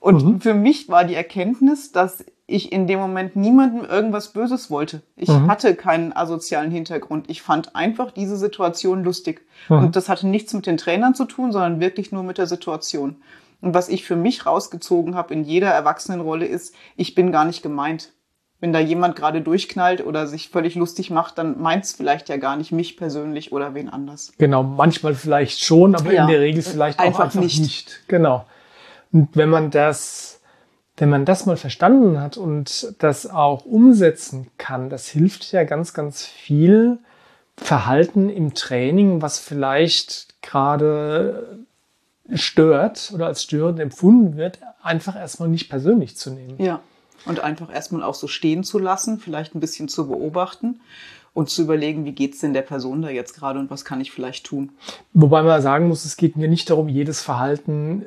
Und 0.00 0.42
für 0.42 0.54
mich 0.54 0.88
war 0.88 1.04
die 1.04 1.14
Erkenntnis, 1.14 1.92
dass 1.92 2.24
ich 2.46 2.72
in 2.72 2.86
dem 2.86 2.98
Moment 2.98 3.36
niemandem 3.36 3.84
irgendwas 3.84 4.32
Böses 4.32 4.70
wollte. 4.70 5.02
Ich 5.16 5.28
Mhm. 5.28 5.48
hatte 5.50 5.74
keinen 5.74 6.14
asozialen 6.16 6.70
Hintergrund. 6.70 7.28
Ich 7.28 7.42
fand 7.42 7.76
einfach 7.76 8.10
diese 8.10 8.36
Situation 8.38 9.04
lustig. 9.04 9.42
Mhm. 9.68 9.78
Und 9.78 9.96
das 9.96 10.08
hatte 10.08 10.26
nichts 10.26 10.54
mit 10.54 10.66
den 10.66 10.78
Trainern 10.78 11.14
zu 11.14 11.26
tun, 11.26 11.52
sondern 11.52 11.80
wirklich 11.80 12.10
nur 12.10 12.22
mit 12.22 12.38
der 12.38 12.46
Situation. 12.46 13.16
Und 13.60 13.74
was 13.74 13.88
ich 13.90 14.04
für 14.04 14.16
mich 14.16 14.46
rausgezogen 14.46 15.14
habe 15.14 15.34
in 15.34 15.44
jeder 15.44 15.68
Erwachsenenrolle 15.70 16.46
ist, 16.46 16.74
ich 16.96 17.14
bin 17.14 17.32
gar 17.32 17.44
nicht 17.44 17.62
gemeint. 17.62 18.12
Wenn 18.60 18.72
da 18.72 18.80
jemand 18.80 19.14
gerade 19.14 19.40
durchknallt 19.40 20.04
oder 20.04 20.26
sich 20.26 20.48
völlig 20.48 20.74
lustig 20.74 21.10
macht, 21.10 21.38
dann 21.38 21.60
meint 21.60 21.84
es 21.84 21.92
vielleicht 21.92 22.28
ja 22.28 22.38
gar 22.38 22.56
nicht 22.56 22.72
mich 22.72 22.96
persönlich 22.96 23.52
oder 23.52 23.74
wen 23.74 23.88
anders. 23.88 24.32
Genau, 24.38 24.62
manchmal 24.62 25.14
vielleicht 25.14 25.62
schon, 25.62 25.94
aber 25.94 26.12
Ja, 26.12 26.22
in 26.22 26.30
der 26.30 26.40
Regel 26.40 26.62
vielleicht 26.62 26.98
einfach 26.98 27.20
auch 27.20 27.24
einfach 27.26 27.40
nicht. 27.40 27.60
nicht. 27.60 28.00
Genau. 28.08 28.46
Und 29.12 29.28
wenn 29.34 29.48
man 29.48 29.70
das, 29.70 30.40
wenn 30.96 31.08
man 31.08 31.24
das 31.24 31.46
mal 31.46 31.56
verstanden 31.56 32.20
hat 32.20 32.36
und 32.36 32.94
das 32.98 33.28
auch 33.28 33.64
umsetzen 33.64 34.48
kann, 34.58 34.90
das 34.90 35.08
hilft 35.08 35.50
ja 35.52 35.64
ganz, 35.64 35.94
ganz 35.94 36.24
viel 36.24 36.98
Verhalten 37.56 38.28
im 38.28 38.54
Training, 38.54 39.22
was 39.22 39.38
vielleicht 39.38 40.40
gerade 40.42 41.58
stört 42.34 43.10
oder 43.14 43.26
als 43.26 43.42
störend 43.42 43.80
empfunden 43.80 44.36
wird, 44.36 44.58
einfach 44.82 45.16
erstmal 45.16 45.48
nicht 45.48 45.68
persönlich 45.68 46.16
zu 46.16 46.30
nehmen. 46.30 46.62
Ja. 46.62 46.80
Und 47.24 47.40
einfach 47.40 47.72
erstmal 47.72 48.02
auch 48.04 48.14
so 48.14 48.28
stehen 48.28 48.62
zu 48.62 48.78
lassen, 48.78 49.18
vielleicht 49.18 49.54
ein 49.54 49.60
bisschen 49.60 49.88
zu 49.88 50.06
beobachten 50.06 50.80
und 51.38 51.48
zu 51.48 51.62
überlegen, 51.62 52.04
wie 52.04 52.12
geht's 52.12 52.40
denn 52.40 52.52
der 52.52 52.62
Person 52.62 53.00
da 53.00 53.10
jetzt 53.10 53.32
gerade 53.32 53.60
und 53.60 53.70
was 53.70 53.84
kann 53.84 54.00
ich 54.00 54.10
vielleicht 54.10 54.44
tun. 54.44 54.70
Wobei 55.12 55.44
man 55.44 55.62
sagen 55.62 55.86
muss, 55.86 56.04
es 56.04 56.16
geht 56.16 56.36
mir 56.36 56.48
nicht 56.48 56.68
darum, 56.68 56.88
jedes 56.88 57.22
Verhalten 57.22 58.02
äh, 58.02 58.06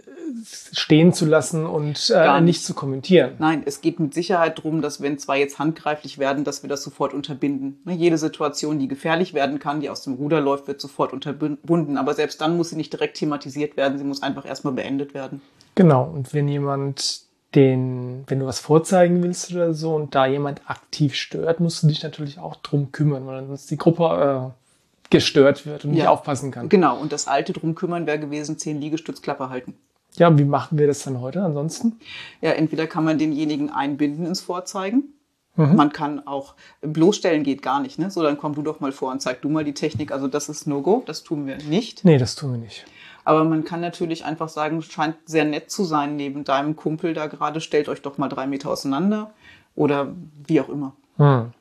stehen 0.73 1.13
zu 1.13 1.25
lassen 1.25 1.65
und 1.65 2.09
äh, 2.09 2.13
Gar 2.13 2.41
nicht. 2.41 2.57
nicht. 2.57 2.65
zu 2.65 2.73
kommentieren. 2.73 3.31
Nein, 3.39 3.63
es 3.65 3.79
geht 3.79 4.01
mit 4.01 4.13
Sicherheit 4.13 4.57
darum, 4.57 4.81
dass 4.81 5.01
wenn 5.01 5.17
zwei 5.17 5.39
jetzt 5.39 5.59
handgreiflich 5.59 6.17
werden, 6.17 6.43
dass 6.43 6.61
wir 6.61 6.69
das 6.69 6.83
sofort 6.83 7.13
unterbinden. 7.13 7.79
Ne, 7.85 7.93
Jede 7.93 8.17
Situation, 8.17 8.79
die 8.79 8.89
gefährlich 8.89 9.33
werden 9.33 9.59
kann, 9.59 9.79
die 9.79 9.89
aus 9.89 10.03
dem 10.03 10.15
Ruder 10.15 10.41
läuft, 10.41 10.67
wird 10.67 10.81
sofort 10.81 11.13
unterbunden. 11.13 11.97
Aber 11.97 12.13
selbst 12.13 12.41
dann 12.41 12.57
muss 12.57 12.71
sie 12.71 12.75
nicht 12.75 12.91
direkt 12.91 13.15
thematisiert 13.15 13.77
werden, 13.77 13.97
sie 13.97 14.03
muss 14.03 14.21
einfach 14.21 14.45
erstmal 14.45 14.73
beendet 14.73 15.13
werden. 15.13 15.41
Genau. 15.75 16.03
Und 16.03 16.33
wenn 16.33 16.49
jemand 16.49 17.21
den, 17.55 18.23
wenn 18.27 18.39
du 18.39 18.45
was 18.45 18.59
vorzeigen 18.59 19.21
willst 19.23 19.51
oder 19.51 19.73
so 19.73 19.93
und 19.95 20.15
da 20.15 20.25
jemand 20.25 20.61
aktiv 20.69 21.15
stört, 21.15 21.59
musst 21.59 21.83
du 21.83 21.87
dich 21.87 22.01
natürlich 22.03 22.39
auch 22.39 22.55
drum 22.57 22.91
kümmern, 22.91 23.27
weil 23.27 23.45
sonst 23.45 23.69
die 23.69 23.77
Gruppe 23.77 24.53
äh, 24.53 25.09
gestört 25.09 25.65
wird 25.65 25.83
und 25.83 25.91
nicht 25.91 26.03
Ja. 26.03 26.09
aufpassen 26.09 26.51
kann. 26.51 26.69
Genau, 26.69 26.97
und 26.97 27.11
das 27.11 27.27
alte 27.27 27.51
drum 27.53 27.75
kümmern 27.75 28.07
wäre 28.07 28.19
gewesen, 28.19 28.57
zehn 28.57 28.79
Liegestützklappe 28.79 29.49
halten. 29.49 29.73
Ja, 30.15 30.37
wie 30.37 30.43
machen 30.45 30.77
wir 30.77 30.87
das 30.87 31.03
dann 31.03 31.21
heute 31.21 31.41
ansonsten? 31.41 31.99
Ja, 32.41 32.51
entweder 32.51 32.87
kann 32.87 33.03
man 33.03 33.17
denjenigen 33.17 33.69
einbinden 33.69 34.25
ins 34.25 34.41
Vorzeigen. 34.41 35.13
Man 35.57 35.91
kann 35.91 36.25
auch 36.25 36.55
bloßstellen 36.81 37.43
geht 37.43 37.61
gar 37.61 37.81
nicht, 37.81 37.99
ne? 37.99 38.09
So, 38.09 38.23
dann 38.23 38.37
komm 38.37 38.55
du 38.55 38.61
doch 38.61 38.79
mal 38.79 38.93
vor 38.93 39.11
und 39.11 39.21
zeig 39.21 39.41
du 39.41 39.49
mal 39.49 39.65
die 39.65 39.73
Technik. 39.73 40.11
Also 40.13 40.27
das 40.29 40.47
ist 40.49 40.65
No-Go, 40.65 41.03
das 41.05 41.23
tun 41.23 41.45
wir 41.45 41.57
nicht. 41.57 42.03
Nee, 42.05 42.17
das 42.17 42.35
tun 42.35 42.53
wir 42.53 42.57
nicht. 42.57 42.85
Aber 43.23 43.43
man 43.43 43.63
kann 43.63 43.81
natürlich 43.81 44.25
einfach 44.25 44.49
sagen, 44.49 44.81
scheint 44.81 45.17
sehr 45.25 45.45
nett 45.45 45.69
zu 45.69 45.83
sein 45.83 46.15
neben 46.15 46.43
deinem 46.43 46.75
Kumpel 46.75 47.13
da 47.13 47.27
gerade, 47.27 47.61
stellt 47.61 47.89
euch 47.89 48.01
doch 48.01 48.17
mal 48.17 48.29
drei 48.29 48.47
Meter 48.47 48.69
auseinander 48.69 49.31
oder 49.75 50.13
wie 50.47 50.61
auch 50.61 50.69
immer. 50.69 50.95
Hm. 51.17 51.51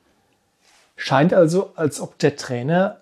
Scheint 0.96 1.32
also, 1.32 1.72
als 1.76 2.00
ob 2.00 2.18
der 2.18 2.36
Trainer 2.36 3.00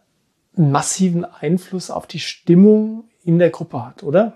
einen 0.56 0.70
massiven 0.70 1.24
Einfluss 1.24 1.90
auf 1.90 2.06
die 2.06 2.20
Stimmung 2.20 3.04
in 3.24 3.38
der 3.38 3.50
Gruppe 3.50 3.84
hat, 3.84 4.02
oder? 4.02 4.34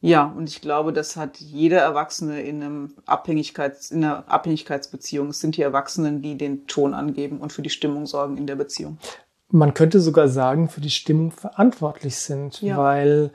Ja, 0.00 0.24
und 0.36 0.50
ich 0.50 0.60
glaube, 0.60 0.92
das 0.92 1.16
hat 1.16 1.38
jeder 1.38 1.80
Erwachsene 1.80 2.42
in, 2.42 2.62
einem 2.62 2.94
Abhängigkeits-, 3.06 3.90
in 3.90 4.04
einer 4.04 4.30
Abhängigkeitsbeziehung. 4.30 5.28
Es 5.28 5.40
sind 5.40 5.56
die 5.56 5.62
Erwachsenen, 5.62 6.20
die 6.20 6.36
den 6.36 6.66
Ton 6.66 6.92
angeben 6.92 7.38
und 7.38 7.54
für 7.54 7.62
die 7.62 7.70
Stimmung 7.70 8.04
sorgen 8.04 8.36
in 8.36 8.46
der 8.46 8.56
Beziehung. 8.56 8.98
Man 9.54 9.72
könnte 9.72 10.00
sogar 10.00 10.26
sagen, 10.28 10.68
für 10.68 10.80
die 10.80 10.90
Stimmung 10.90 11.30
verantwortlich 11.30 12.16
sind, 12.16 12.60
Ja. 12.60 12.76
weil 12.76 13.30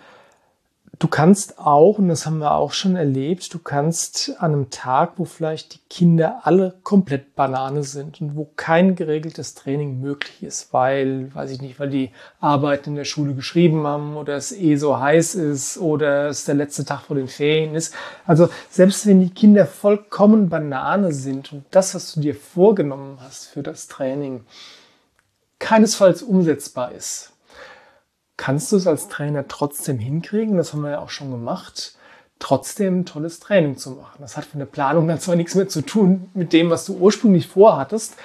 du 0.99 1.07
kannst 1.07 1.59
auch, 1.59 1.97
und 1.97 2.09
das 2.09 2.25
haben 2.25 2.39
wir 2.39 2.51
auch 2.55 2.73
schon 2.73 2.97
erlebt, 2.97 3.53
du 3.53 3.59
kannst 3.59 4.33
an 4.39 4.51
einem 4.51 4.69
Tag, 4.69 5.13
wo 5.15 5.23
vielleicht 5.23 5.75
die 5.75 5.79
Kinder 5.89 6.41
alle 6.43 6.73
komplett 6.83 7.37
Banane 7.37 7.83
sind 7.83 8.19
und 8.19 8.35
wo 8.35 8.49
kein 8.57 8.95
geregeltes 8.95 9.55
Training 9.55 10.01
möglich 10.01 10.43
ist, 10.43 10.73
weil, 10.73 11.33
weiß 11.33 11.51
ich 11.51 11.61
nicht, 11.61 11.79
weil 11.79 11.89
die 11.89 12.11
Arbeiten 12.41 12.89
in 12.89 12.95
der 12.97 13.05
Schule 13.05 13.33
geschrieben 13.33 13.87
haben 13.87 14.17
oder 14.17 14.35
es 14.35 14.51
eh 14.51 14.75
so 14.75 14.99
heiß 14.99 15.35
ist 15.35 15.77
oder 15.77 16.27
es 16.27 16.43
der 16.43 16.55
letzte 16.55 16.83
Tag 16.83 17.03
vor 17.03 17.15
den 17.15 17.29
Ferien 17.29 17.75
ist. 17.75 17.93
Also 18.25 18.49
selbst 18.69 19.07
wenn 19.07 19.21
die 19.21 19.29
Kinder 19.33 19.65
vollkommen 19.65 20.49
Banane 20.49 21.13
sind 21.13 21.53
und 21.53 21.63
das, 21.71 21.95
was 21.95 22.13
du 22.13 22.19
dir 22.19 22.35
vorgenommen 22.35 23.19
hast 23.21 23.45
für 23.45 23.63
das 23.63 23.87
Training, 23.87 24.43
keinesfalls 25.59 26.21
umsetzbar 26.21 26.93
ist, 26.93 27.33
kannst 28.37 28.71
du 28.71 28.77
es 28.77 28.87
als 28.87 29.09
Trainer 29.09 29.47
trotzdem 29.47 29.99
hinkriegen, 29.99 30.57
das 30.57 30.73
haben 30.73 30.81
wir 30.81 30.91
ja 30.91 30.99
auch 30.99 31.09
schon 31.09 31.31
gemacht, 31.31 31.97
trotzdem 32.39 33.05
tolles 33.05 33.39
Training 33.39 33.77
zu 33.77 33.91
machen. 33.91 34.17
Das 34.19 34.37
hat 34.37 34.45
von 34.45 34.59
der 34.59 34.65
Planung 34.65 35.07
dann 35.07 35.19
zwar 35.19 35.35
nichts 35.35 35.55
mehr 35.55 35.67
zu 35.67 35.81
tun 35.81 36.29
mit 36.33 36.53
dem, 36.53 36.69
was 36.69 36.85
du 36.85 36.97
ursprünglich 36.97 37.47
vorhattest, 37.47 38.15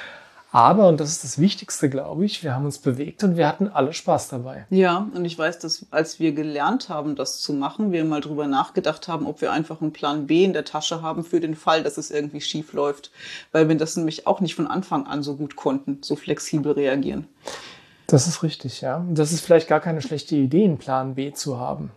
aber, 0.54 0.86
und 0.86 1.00
das 1.00 1.10
ist 1.10 1.24
das 1.24 1.40
Wichtigste, 1.40 1.90
glaube 1.90 2.24
ich, 2.24 2.44
wir 2.44 2.54
haben 2.54 2.64
uns 2.64 2.78
bewegt 2.78 3.24
und 3.24 3.36
wir 3.36 3.48
hatten 3.48 3.66
alle 3.66 3.92
Spaß 3.92 4.28
dabei. 4.28 4.66
Ja, 4.70 5.08
und 5.12 5.24
ich 5.24 5.36
weiß, 5.36 5.58
dass 5.58 5.86
als 5.90 6.20
wir 6.20 6.30
gelernt 6.30 6.88
haben, 6.88 7.16
das 7.16 7.40
zu 7.40 7.52
machen, 7.52 7.90
wir 7.90 8.04
mal 8.04 8.20
drüber 8.20 8.46
nachgedacht 8.46 9.08
haben, 9.08 9.26
ob 9.26 9.40
wir 9.40 9.50
einfach 9.50 9.82
einen 9.82 9.92
Plan 9.92 10.28
B 10.28 10.44
in 10.44 10.52
der 10.52 10.64
Tasche 10.64 11.02
haben 11.02 11.24
für 11.24 11.40
den 11.40 11.56
Fall, 11.56 11.82
dass 11.82 11.98
es 11.98 12.12
irgendwie 12.12 12.40
schief 12.40 12.72
läuft. 12.72 13.10
Weil 13.50 13.68
wir 13.68 13.76
das 13.76 13.96
nämlich 13.96 14.28
auch 14.28 14.40
nicht 14.40 14.54
von 14.54 14.68
Anfang 14.68 15.08
an 15.08 15.24
so 15.24 15.34
gut 15.34 15.56
konnten, 15.56 15.98
so 16.02 16.14
flexibel 16.14 16.70
reagieren. 16.70 17.26
Das 18.06 18.28
ist 18.28 18.44
richtig, 18.44 18.80
ja. 18.80 19.04
Das 19.10 19.32
ist 19.32 19.40
vielleicht 19.40 19.66
gar 19.66 19.80
keine 19.80 20.02
schlechte 20.02 20.36
Idee, 20.36 20.66
einen 20.66 20.78
Plan 20.78 21.16
B 21.16 21.32
zu 21.32 21.58
haben. 21.58 21.90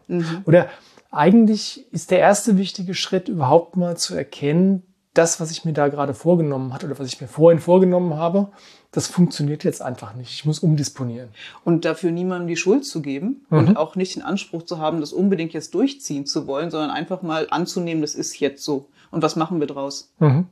Oder 0.45 0.67
eigentlich 1.11 1.85
ist 1.93 2.09
der 2.09 2.19
erste 2.19 2.57
wichtige 2.57 2.95
Schritt 2.95 3.29
überhaupt 3.29 3.77
mal 3.77 3.97
zu 3.97 4.15
erkennen, 4.15 4.81
das, 5.17 5.39
was 5.39 5.51
ich 5.51 5.65
mir 5.65 5.73
da 5.73 5.87
gerade 5.87 6.13
vorgenommen 6.13 6.73
hatte 6.73 6.85
oder 6.85 6.99
was 6.99 7.07
ich 7.07 7.19
mir 7.19 7.27
vorhin 7.27 7.59
vorgenommen 7.59 8.15
habe, 8.15 8.49
das 8.91 9.07
funktioniert 9.07 9.63
jetzt 9.63 9.81
einfach 9.81 10.13
nicht. 10.13 10.31
Ich 10.31 10.45
muss 10.45 10.59
umdisponieren. 10.59 11.29
Und 11.63 11.85
dafür 11.85 12.11
niemandem 12.11 12.47
die 12.47 12.55
Schuld 12.55 12.85
zu 12.85 13.01
geben 13.01 13.45
und 13.49 13.77
auch 13.77 13.95
nicht 13.95 14.15
den 14.15 14.21
Anspruch 14.21 14.63
zu 14.63 14.77
haben, 14.77 14.99
das 14.99 15.13
unbedingt 15.13 15.53
jetzt 15.53 15.73
durchziehen 15.73 16.25
zu 16.25 16.47
wollen, 16.47 16.71
sondern 16.71 16.91
einfach 16.91 17.21
mal 17.21 17.47
anzunehmen, 17.49 18.01
das 18.01 18.15
ist 18.15 18.39
jetzt 18.39 18.63
so. 18.63 18.89
Und 19.11 19.23
was 19.23 19.35
machen 19.35 19.59
wir 19.59 19.67
draus? 19.67 20.13
Mhm. 20.19 20.47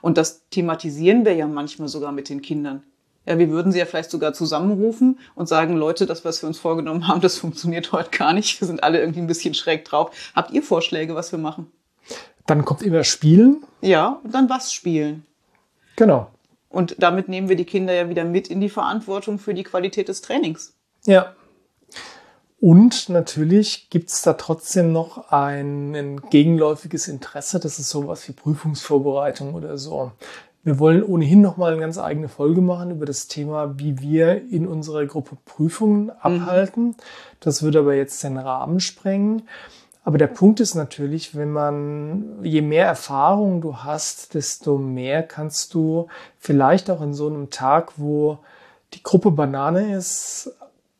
Und 0.00 0.18
das 0.18 0.48
thematisieren 0.48 1.24
wir 1.24 1.34
ja 1.34 1.46
manchmal 1.46 1.88
sogar 1.88 2.12
mit 2.12 2.28
den 2.28 2.42
Kindern. 2.42 2.82
Ja, 3.26 3.38
wir 3.38 3.50
würden 3.50 3.70
sie 3.70 3.78
ja 3.78 3.84
vielleicht 3.84 4.10
sogar 4.10 4.32
zusammenrufen 4.32 5.18
und 5.34 5.46
sagen, 5.46 5.76
Leute, 5.76 6.06
das, 6.06 6.24
was 6.24 6.42
wir 6.42 6.48
uns 6.48 6.58
vorgenommen 6.58 7.06
haben, 7.06 7.20
das 7.20 7.38
funktioniert 7.38 7.92
heute 7.92 8.10
gar 8.16 8.32
nicht. 8.32 8.60
Wir 8.60 8.66
sind 8.66 8.82
alle 8.82 8.98
irgendwie 8.98 9.20
ein 9.20 9.26
bisschen 9.26 9.54
schräg 9.54 9.84
drauf. 9.84 10.10
Habt 10.34 10.52
ihr 10.52 10.62
Vorschläge, 10.62 11.14
was 11.14 11.30
wir 11.30 11.38
machen? 11.38 11.70
Dann 12.50 12.64
kommt 12.64 12.82
immer 12.82 13.04
Spielen. 13.04 13.62
Ja, 13.80 14.18
und 14.24 14.34
dann 14.34 14.50
was 14.50 14.72
spielen. 14.72 15.24
Genau. 15.94 16.26
Und 16.68 16.96
damit 16.98 17.28
nehmen 17.28 17.48
wir 17.48 17.54
die 17.54 17.64
Kinder 17.64 17.92
ja 17.94 18.08
wieder 18.08 18.24
mit 18.24 18.48
in 18.48 18.60
die 18.60 18.68
Verantwortung 18.68 19.38
für 19.38 19.54
die 19.54 19.62
Qualität 19.62 20.08
des 20.08 20.20
Trainings. 20.20 20.74
Ja. 21.06 21.32
Und 22.60 23.08
natürlich 23.08 23.88
gibt's 23.88 24.22
da 24.22 24.32
trotzdem 24.32 24.92
noch 24.92 25.30
ein, 25.30 25.94
ein 25.94 26.20
gegenläufiges 26.28 27.06
Interesse. 27.06 27.60
Das 27.60 27.78
ist 27.78 27.88
sowas 27.88 28.26
wie 28.26 28.32
Prüfungsvorbereitung 28.32 29.54
oder 29.54 29.78
so. 29.78 30.10
Wir 30.64 30.80
wollen 30.80 31.04
ohnehin 31.04 31.40
noch 31.40 31.56
mal 31.56 31.70
eine 31.70 31.80
ganz 31.80 31.98
eigene 31.98 32.28
Folge 32.28 32.62
machen 32.62 32.90
über 32.90 33.06
das 33.06 33.28
Thema, 33.28 33.78
wie 33.78 34.00
wir 34.00 34.42
in 34.50 34.66
unserer 34.66 35.06
Gruppe 35.06 35.38
Prüfungen 35.44 36.10
abhalten. 36.10 36.96
Das 37.38 37.62
würde 37.62 37.78
aber 37.78 37.94
jetzt 37.94 38.24
den 38.24 38.38
Rahmen 38.38 38.80
sprengen. 38.80 39.42
Aber 40.02 40.16
der 40.16 40.28
Punkt 40.28 40.60
ist 40.60 40.74
natürlich, 40.74 41.36
wenn 41.36 41.52
man, 41.52 42.42
je 42.42 42.62
mehr 42.62 42.86
Erfahrung 42.86 43.60
du 43.60 43.78
hast, 43.78 44.34
desto 44.34 44.78
mehr 44.78 45.22
kannst 45.22 45.74
du 45.74 46.08
vielleicht 46.38 46.90
auch 46.90 47.02
in 47.02 47.12
so 47.12 47.26
einem 47.26 47.50
Tag, 47.50 47.92
wo 47.96 48.38
die 48.94 49.02
Gruppe 49.02 49.30
Banane 49.30 49.94
ist, 49.94 50.52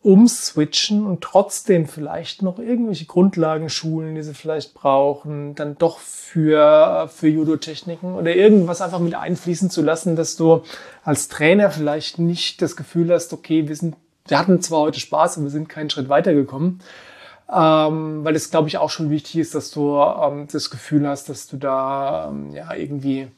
umswitchen 0.03 1.07
und 1.07 1.21
trotzdem 1.21 1.87
vielleicht 1.87 2.41
noch 2.41 2.59
irgendwelche 2.59 3.05
Grundlagenschulen, 3.05 4.15
die 4.15 4.23
sie 4.23 4.33
vielleicht 4.33 4.73
brauchen, 4.73 5.55
dann 5.55 5.77
doch 5.77 5.99
für, 5.99 7.11
für 7.13 7.29
Judo-Techniken 7.29 8.15
oder 8.15 8.35
irgendwas 8.35 8.81
einfach 8.81 8.99
mit 8.99 9.15
einfließen 9.15 9.69
zu 9.69 9.83
lassen, 9.83 10.17
dass 10.17 10.37
du 10.37 10.63
als 11.05 11.29
Trainer 11.29 11.71
vielleicht 11.71 12.19
nicht 12.19 12.63
das 12.63 12.77
Gefühl 12.77 13.13
hast, 13.13 13.33
okay, 13.35 13.69
wir 13.69 13.77
sind, 13.77 13.95
wir 14.27 14.39
hatten 14.39 14.63
zwar 14.63 14.81
heute 14.81 15.01
Spaß, 15.01 15.37
aber 15.37 15.47
wir 15.47 15.51
sind 15.51 15.69
keinen 15.69 15.91
Schritt 15.91 16.09
weitergekommen. 16.09 16.81
Ähm, 17.53 18.25
weil 18.25 18.37
es, 18.37 18.51
glaube 18.51 18.69
ich, 18.69 18.79
auch 18.79 18.91
schon 18.91 19.11
wichtig 19.11 19.37
ist, 19.37 19.55
dass 19.55 19.71
du 19.71 19.97
ähm, 19.99 20.47
das 20.51 20.71
Gefühl 20.71 21.07
hast, 21.09 21.29
dass 21.29 21.49
du 21.49 21.57
da 21.57 22.29
ähm, 22.29 22.53
ja 22.53 22.73
irgendwie 22.75 23.29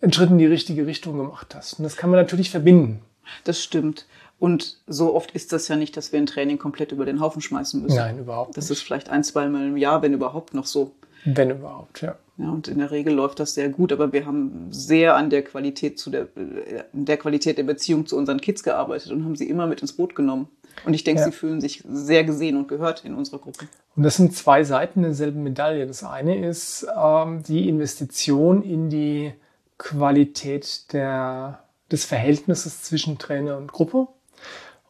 einen 0.00 0.12
Schritt 0.12 0.30
in 0.30 0.38
die 0.38 0.46
richtige 0.46 0.86
Richtung 0.86 1.16
gemacht 1.16 1.54
hast. 1.54 1.78
Und 1.78 1.84
das 1.84 1.96
kann 1.96 2.10
man 2.10 2.20
natürlich 2.20 2.50
verbinden. 2.50 3.00
Das 3.44 3.62
stimmt. 3.62 4.06
Und 4.38 4.78
so 4.86 5.14
oft 5.14 5.30
ist 5.32 5.52
das 5.52 5.68
ja 5.68 5.76
nicht, 5.76 5.96
dass 5.96 6.12
wir 6.12 6.18
ein 6.20 6.26
Training 6.26 6.58
komplett 6.58 6.92
über 6.92 7.06
den 7.06 7.20
Haufen 7.20 7.40
schmeißen 7.40 7.82
müssen. 7.82 7.96
Nein, 7.96 8.18
überhaupt 8.18 8.56
Das 8.56 8.68
nicht. 8.68 8.78
ist 8.78 8.84
vielleicht 8.84 9.08
ein, 9.08 9.24
zweimal 9.24 9.66
im 9.66 9.76
Jahr, 9.76 10.02
wenn 10.02 10.12
überhaupt 10.12 10.54
noch 10.54 10.66
so. 10.66 10.92
Wenn 11.24 11.50
überhaupt, 11.50 12.02
ja. 12.02 12.16
Ja, 12.36 12.50
und 12.50 12.68
in 12.68 12.78
der 12.78 12.90
Regel 12.90 13.14
läuft 13.14 13.38
das 13.40 13.54
sehr 13.54 13.68
gut, 13.68 13.92
aber 13.92 14.12
wir 14.12 14.26
haben 14.26 14.66
sehr 14.70 15.14
an 15.14 15.30
der 15.30 15.42
Qualität 15.44 15.98
zu 15.98 16.10
der, 16.10 16.22
äh, 16.36 16.82
der 16.92 17.16
Qualität 17.16 17.58
der 17.58 17.62
Beziehung 17.62 18.06
zu 18.06 18.16
unseren 18.16 18.40
Kids 18.40 18.62
gearbeitet 18.64 19.12
und 19.12 19.24
haben 19.24 19.36
sie 19.36 19.48
immer 19.48 19.66
mit 19.66 19.80
ins 19.80 19.92
Boot 19.92 20.14
genommen. 20.14 20.48
Und 20.84 20.94
ich 20.94 21.04
denke, 21.04 21.20
ja. 21.20 21.26
sie 21.26 21.32
fühlen 21.32 21.60
sich 21.60 21.82
sehr 21.88 22.24
gesehen 22.24 22.56
und 22.56 22.68
gehört 22.68 23.04
in 23.04 23.14
unserer 23.14 23.38
Gruppe. 23.38 23.66
Und 23.96 24.02
das 24.02 24.16
sind 24.16 24.36
zwei 24.36 24.64
Seiten 24.64 25.02
derselben 25.02 25.42
Medaille. 25.42 25.86
Das 25.86 26.02
eine 26.04 26.46
ist 26.46 26.86
ähm, 26.96 27.42
die 27.42 27.68
Investition 27.68 28.62
in 28.62 28.90
die 28.90 29.32
Qualität 29.78 30.92
der, 30.92 31.64
des 31.90 32.04
Verhältnisses 32.04 32.82
zwischen 32.82 33.18
Trainer 33.18 33.56
und 33.56 33.72
Gruppe. 33.72 34.08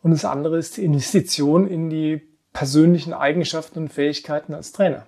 Und 0.02 0.10
das 0.10 0.24
andere 0.24 0.58
ist 0.58 0.76
die 0.76 0.84
Investition 0.84 1.66
in 1.66 1.90
die 1.90 2.22
persönlichen 2.52 3.12
Eigenschaften 3.12 3.80
und 3.80 3.92
Fähigkeiten 3.92 4.54
als 4.54 4.72
Trainer. 4.72 5.06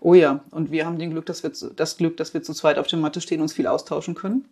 Oh 0.00 0.14
ja, 0.14 0.44
und 0.50 0.70
wir 0.70 0.86
haben 0.86 0.98
den 0.98 1.10
Glück, 1.10 1.26
dass 1.26 1.42
wir 1.42 1.52
zu, 1.52 1.72
das 1.72 1.96
Glück, 1.96 2.16
dass 2.16 2.34
wir 2.34 2.42
zu 2.42 2.52
zweit 2.52 2.78
auf 2.78 2.86
der 2.86 2.98
Matte 2.98 3.20
stehen 3.20 3.38
und 3.38 3.44
uns 3.44 3.52
viel 3.52 3.66
austauschen 3.66 4.14
können. 4.14 4.46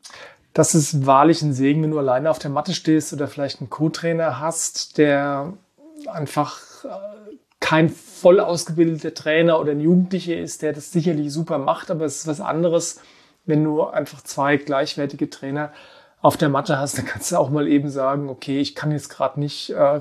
Das 0.53 0.75
ist 0.75 1.07
wahrlich 1.07 1.43
ein 1.43 1.53
Segen, 1.53 1.83
wenn 1.83 1.93
du 1.93 1.99
alleine 1.99 2.31
auf 2.31 2.39
der 2.39 2.51
Matte 2.51 2.75
stehst 2.75 3.13
oder 3.13 3.29
vielleicht 3.29 3.61
einen 3.61 3.71
Co-Trainer 3.71 4.41
hast, 4.41 4.99
der 4.99 5.53
einfach 6.07 6.61
äh, 6.85 6.89
kein 7.61 7.89
voll 7.89 8.41
ausgebildeter 8.41 9.15
Trainer 9.15 9.61
oder 9.61 9.73
ein 9.73 9.81
Jugendlicher 9.81 10.37
ist, 10.37 10.63
der 10.63 10.73
das 10.73 10.93
sicherlich 10.93 11.33
super 11.33 11.59
macht, 11.59 11.91
aber 11.91 12.05
es 12.05 12.19
ist 12.19 12.27
was 12.27 12.41
anderes, 12.41 13.01
wenn 13.47 13.63
du 13.63 13.85
einfach 13.85 14.23
zwei 14.23 14.57
gleichwertige 14.57 15.31
Trainer 15.31 15.73
auf 16.21 16.37
der 16.37 16.49
Matte 16.49 16.79
hast, 16.79 16.99
dann 16.99 17.07
kannst 17.07 17.33
du 17.33 17.37
auch 17.37 17.51
mal 17.51 17.69
eben 17.69 17.89
sagen, 17.89 18.29
okay, 18.29 18.61
ich 18.61 18.75
kann 18.75 18.93
jetzt 18.93 19.09
gerade 19.09 19.39
nicht 19.41 19.71
äh, 19.71 20.01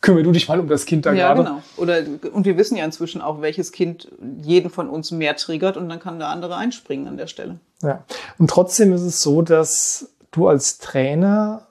kümmere 0.00 0.22
du 0.22 0.32
dich 0.32 0.48
mal 0.48 0.60
um 0.60 0.68
das 0.68 0.86
Kind 0.86 1.06
da 1.06 1.12
ja, 1.12 1.34
gerade. 1.34 1.48
Ja, 1.48 1.48
genau. 1.48 1.62
Oder, 1.76 2.32
und 2.32 2.44
wir 2.44 2.56
wissen 2.56 2.76
ja 2.76 2.84
inzwischen 2.84 3.20
auch, 3.20 3.40
welches 3.40 3.72
Kind 3.72 4.08
jeden 4.42 4.70
von 4.70 4.88
uns 4.88 5.10
mehr 5.10 5.36
triggert 5.36 5.76
und 5.76 5.88
dann 5.88 6.00
kann 6.00 6.18
der 6.18 6.28
andere 6.28 6.56
einspringen 6.56 7.08
an 7.08 7.16
der 7.16 7.26
Stelle. 7.26 7.58
Ja. 7.82 8.04
Und 8.38 8.48
trotzdem 8.50 8.92
ist 8.92 9.02
es 9.02 9.20
so, 9.20 9.42
dass 9.42 10.10
du 10.30 10.48
als 10.48 10.78
Trainer 10.78 11.66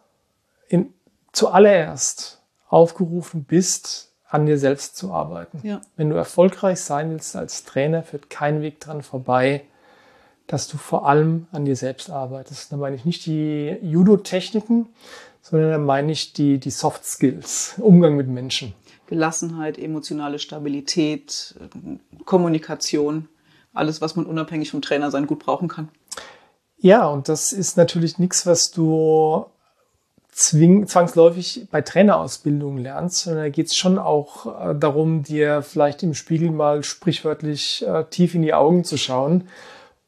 in, 0.67 0.93
zuallererst 1.31 2.41
aufgerufen 2.67 3.43
bist, 3.43 4.11
an 4.27 4.45
dir 4.45 4.57
selbst 4.57 4.97
zu 4.97 5.13
arbeiten. 5.13 5.59
Ja. 5.63 5.81
Wenn 5.95 6.09
du 6.09 6.15
erfolgreich 6.15 6.81
sein 6.81 7.11
willst 7.11 7.35
als 7.35 7.63
Trainer, 7.63 8.03
führt 8.03 8.29
kein 8.29 8.61
Weg 8.61 8.79
dran 8.79 9.01
vorbei, 9.01 9.63
dass 10.47 10.67
du 10.67 10.77
vor 10.77 11.07
allem 11.07 11.47
an 11.51 11.65
dir 11.65 11.75
selbst 11.75 12.09
arbeitest. 12.09 12.71
Da 12.71 12.77
meine 12.77 12.95
ich 12.95 13.05
nicht 13.05 13.25
die 13.25 13.77
Judo-Techniken, 13.81 14.87
sondern 15.41 15.71
dann 15.71 15.85
meine 15.85 16.11
ich 16.11 16.33
die, 16.33 16.59
die 16.59 16.71
Soft 16.71 17.05
Skills, 17.05 17.75
Umgang 17.77 18.15
mit 18.15 18.27
Menschen. 18.27 18.73
Gelassenheit, 19.07 19.77
emotionale 19.77 20.39
Stabilität, 20.39 21.55
Kommunikation, 22.25 23.29
alles, 23.75 24.01
was 24.01 24.15
man 24.15 24.25
unabhängig 24.25 24.71
vom 24.71 24.81
Trainer 24.81 25.11
sein 25.11 25.27
gut 25.27 25.39
brauchen 25.39 25.67
kann. 25.67 25.89
Ja, 26.77 27.07
und 27.07 27.29
das 27.29 27.51
ist 27.51 27.77
natürlich 27.77 28.19
nichts, 28.19 28.45
was 28.45 28.71
du 28.71 29.45
zwing, 30.31 30.85
zwangsläufig 30.85 31.67
bei 31.71 31.81
Trainerausbildungen 31.81 32.83
lernst, 32.83 33.19
sondern 33.19 33.43
da 33.45 33.49
geht 33.49 33.67
es 33.67 33.75
schon 33.75 33.97
auch 33.97 34.69
äh, 34.69 34.75
darum, 34.75 35.23
dir 35.23 35.61
vielleicht 35.61 36.03
im 36.03 36.13
Spiegel 36.13 36.51
mal 36.51 36.83
sprichwörtlich 36.83 37.85
äh, 37.88 38.03
tief 38.09 38.35
in 38.35 38.41
die 38.41 38.53
Augen 38.53 38.83
zu 38.83 38.97
schauen 38.97 39.47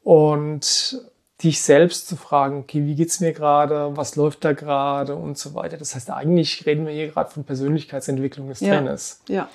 und 0.04 1.00
dich 1.42 1.62
selbst 1.62 2.08
zu 2.08 2.16
fragen, 2.16 2.58
okay, 2.58 2.84
wie 2.84 2.94
geht's 2.94 3.20
mir 3.20 3.32
gerade, 3.32 3.96
was 3.96 4.16
läuft 4.16 4.44
da 4.44 4.52
gerade 4.52 5.14
und 5.14 5.38
so 5.38 5.54
weiter. 5.54 5.78
Das 5.78 5.94
heißt, 5.94 6.10
eigentlich 6.10 6.66
reden 6.66 6.84
wir 6.84 6.92
hier 6.92 7.08
gerade 7.08 7.30
von 7.30 7.44
Persönlichkeitsentwicklung 7.44 8.48
des 8.48 8.58
Trainers. 8.58 9.22
Ja. 9.28 9.48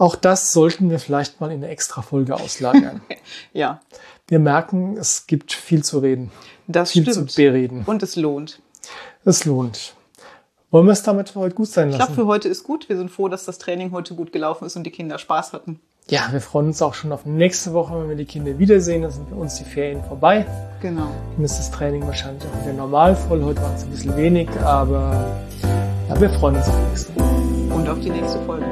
Auch 0.00 0.16
das 0.16 0.52
sollten 0.52 0.88
wir 0.88 0.98
vielleicht 0.98 1.42
mal 1.42 1.50
in 1.50 1.58
eine 1.58 1.68
extra 1.68 2.00
Folge 2.00 2.34
auslagern. 2.34 3.02
ja. 3.52 3.80
Wir 4.28 4.38
merken, 4.38 4.96
es 4.96 5.26
gibt 5.26 5.52
viel 5.52 5.84
zu 5.84 5.98
reden. 5.98 6.30
Das 6.66 6.92
viel 6.92 7.02
stimmt. 7.02 7.30
zu 7.30 7.36
bereden. 7.36 7.84
Und 7.84 8.02
es 8.02 8.16
lohnt. 8.16 8.62
Es 9.26 9.44
lohnt. 9.44 9.94
Wollen 10.70 10.86
wir 10.86 10.92
es 10.92 11.02
damit 11.02 11.28
für 11.28 11.40
heute 11.40 11.54
gut 11.54 11.68
sein 11.68 11.90
lassen? 11.90 12.00
Ich 12.00 12.06
glaube, 12.06 12.22
für 12.22 12.26
heute 12.26 12.48
ist 12.48 12.64
gut. 12.64 12.88
Wir 12.88 12.96
sind 12.96 13.10
froh, 13.10 13.28
dass 13.28 13.44
das 13.44 13.58
Training 13.58 13.92
heute 13.92 14.14
gut 14.14 14.32
gelaufen 14.32 14.64
ist 14.64 14.74
und 14.74 14.84
die 14.84 14.90
Kinder 14.90 15.18
Spaß 15.18 15.52
hatten. 15.52 15.80
Ja, 16.08 16.28
wir 16.32 16.40
freuen 16.40 16.68
uns 16.68 16.80
auch 16.80 16.94
schon 16.94 17.12
auf 17.12 17.26
nächste 17.26 17.74
Woche, 17.74 18.00
wenn 18.00 18.08
wir 18.08 18.16
die 18.16 18.24
Kinder 18.24 18.58
wiedersehen. 18.58 19.02
Dann 19.02 19.10
sind 19.10 19.28
bei 19.28 19.36
uns 19.36 19.56
die 19.56 19.64
Ferien 19.64 20.02
vorbei. 20.04 20.46
Genau. 20.80 21.08
Dann 21.36 21.44
ist 21.44 21.58
das 21.58 21.70
Training 21.70 22.06
wahrscheinlich 22.06 22.42
auch 22.44 22.62
wieder 22.62 22.72
normal 22.72 23.14
voll. 23.14 23.44
Heute 23.44 23.60
war 23.60 23.76
es 23.76 23.82
ein 23.82 23.90
bisschen 23.90 24.16
wenig, 24.16 24.48
aber 24.62 25.42
ja, 26.08 26.18
wir 26.18 26.30
freuen 26.30 26.56
uns 26.56 26.68
auf 26.68 26.88
nächste 26.88 27.14
Woche. 27.16 27.74
Und 27.74 27.86
auf 27.86 28.00
die 28.00 28.08
nächste 28.08 28.40
Folge 28.46 28.64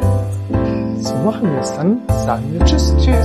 so 1.08 1.14
machen 1.16 1.50
wir 1.50 1.60
es 1.60 1.74
dann. 1.74 2.00
Sagen 2.26 2.52
wir 2.52 2.64
Tschüss. 2.66 2.94
Tschüss. 2.98 3.16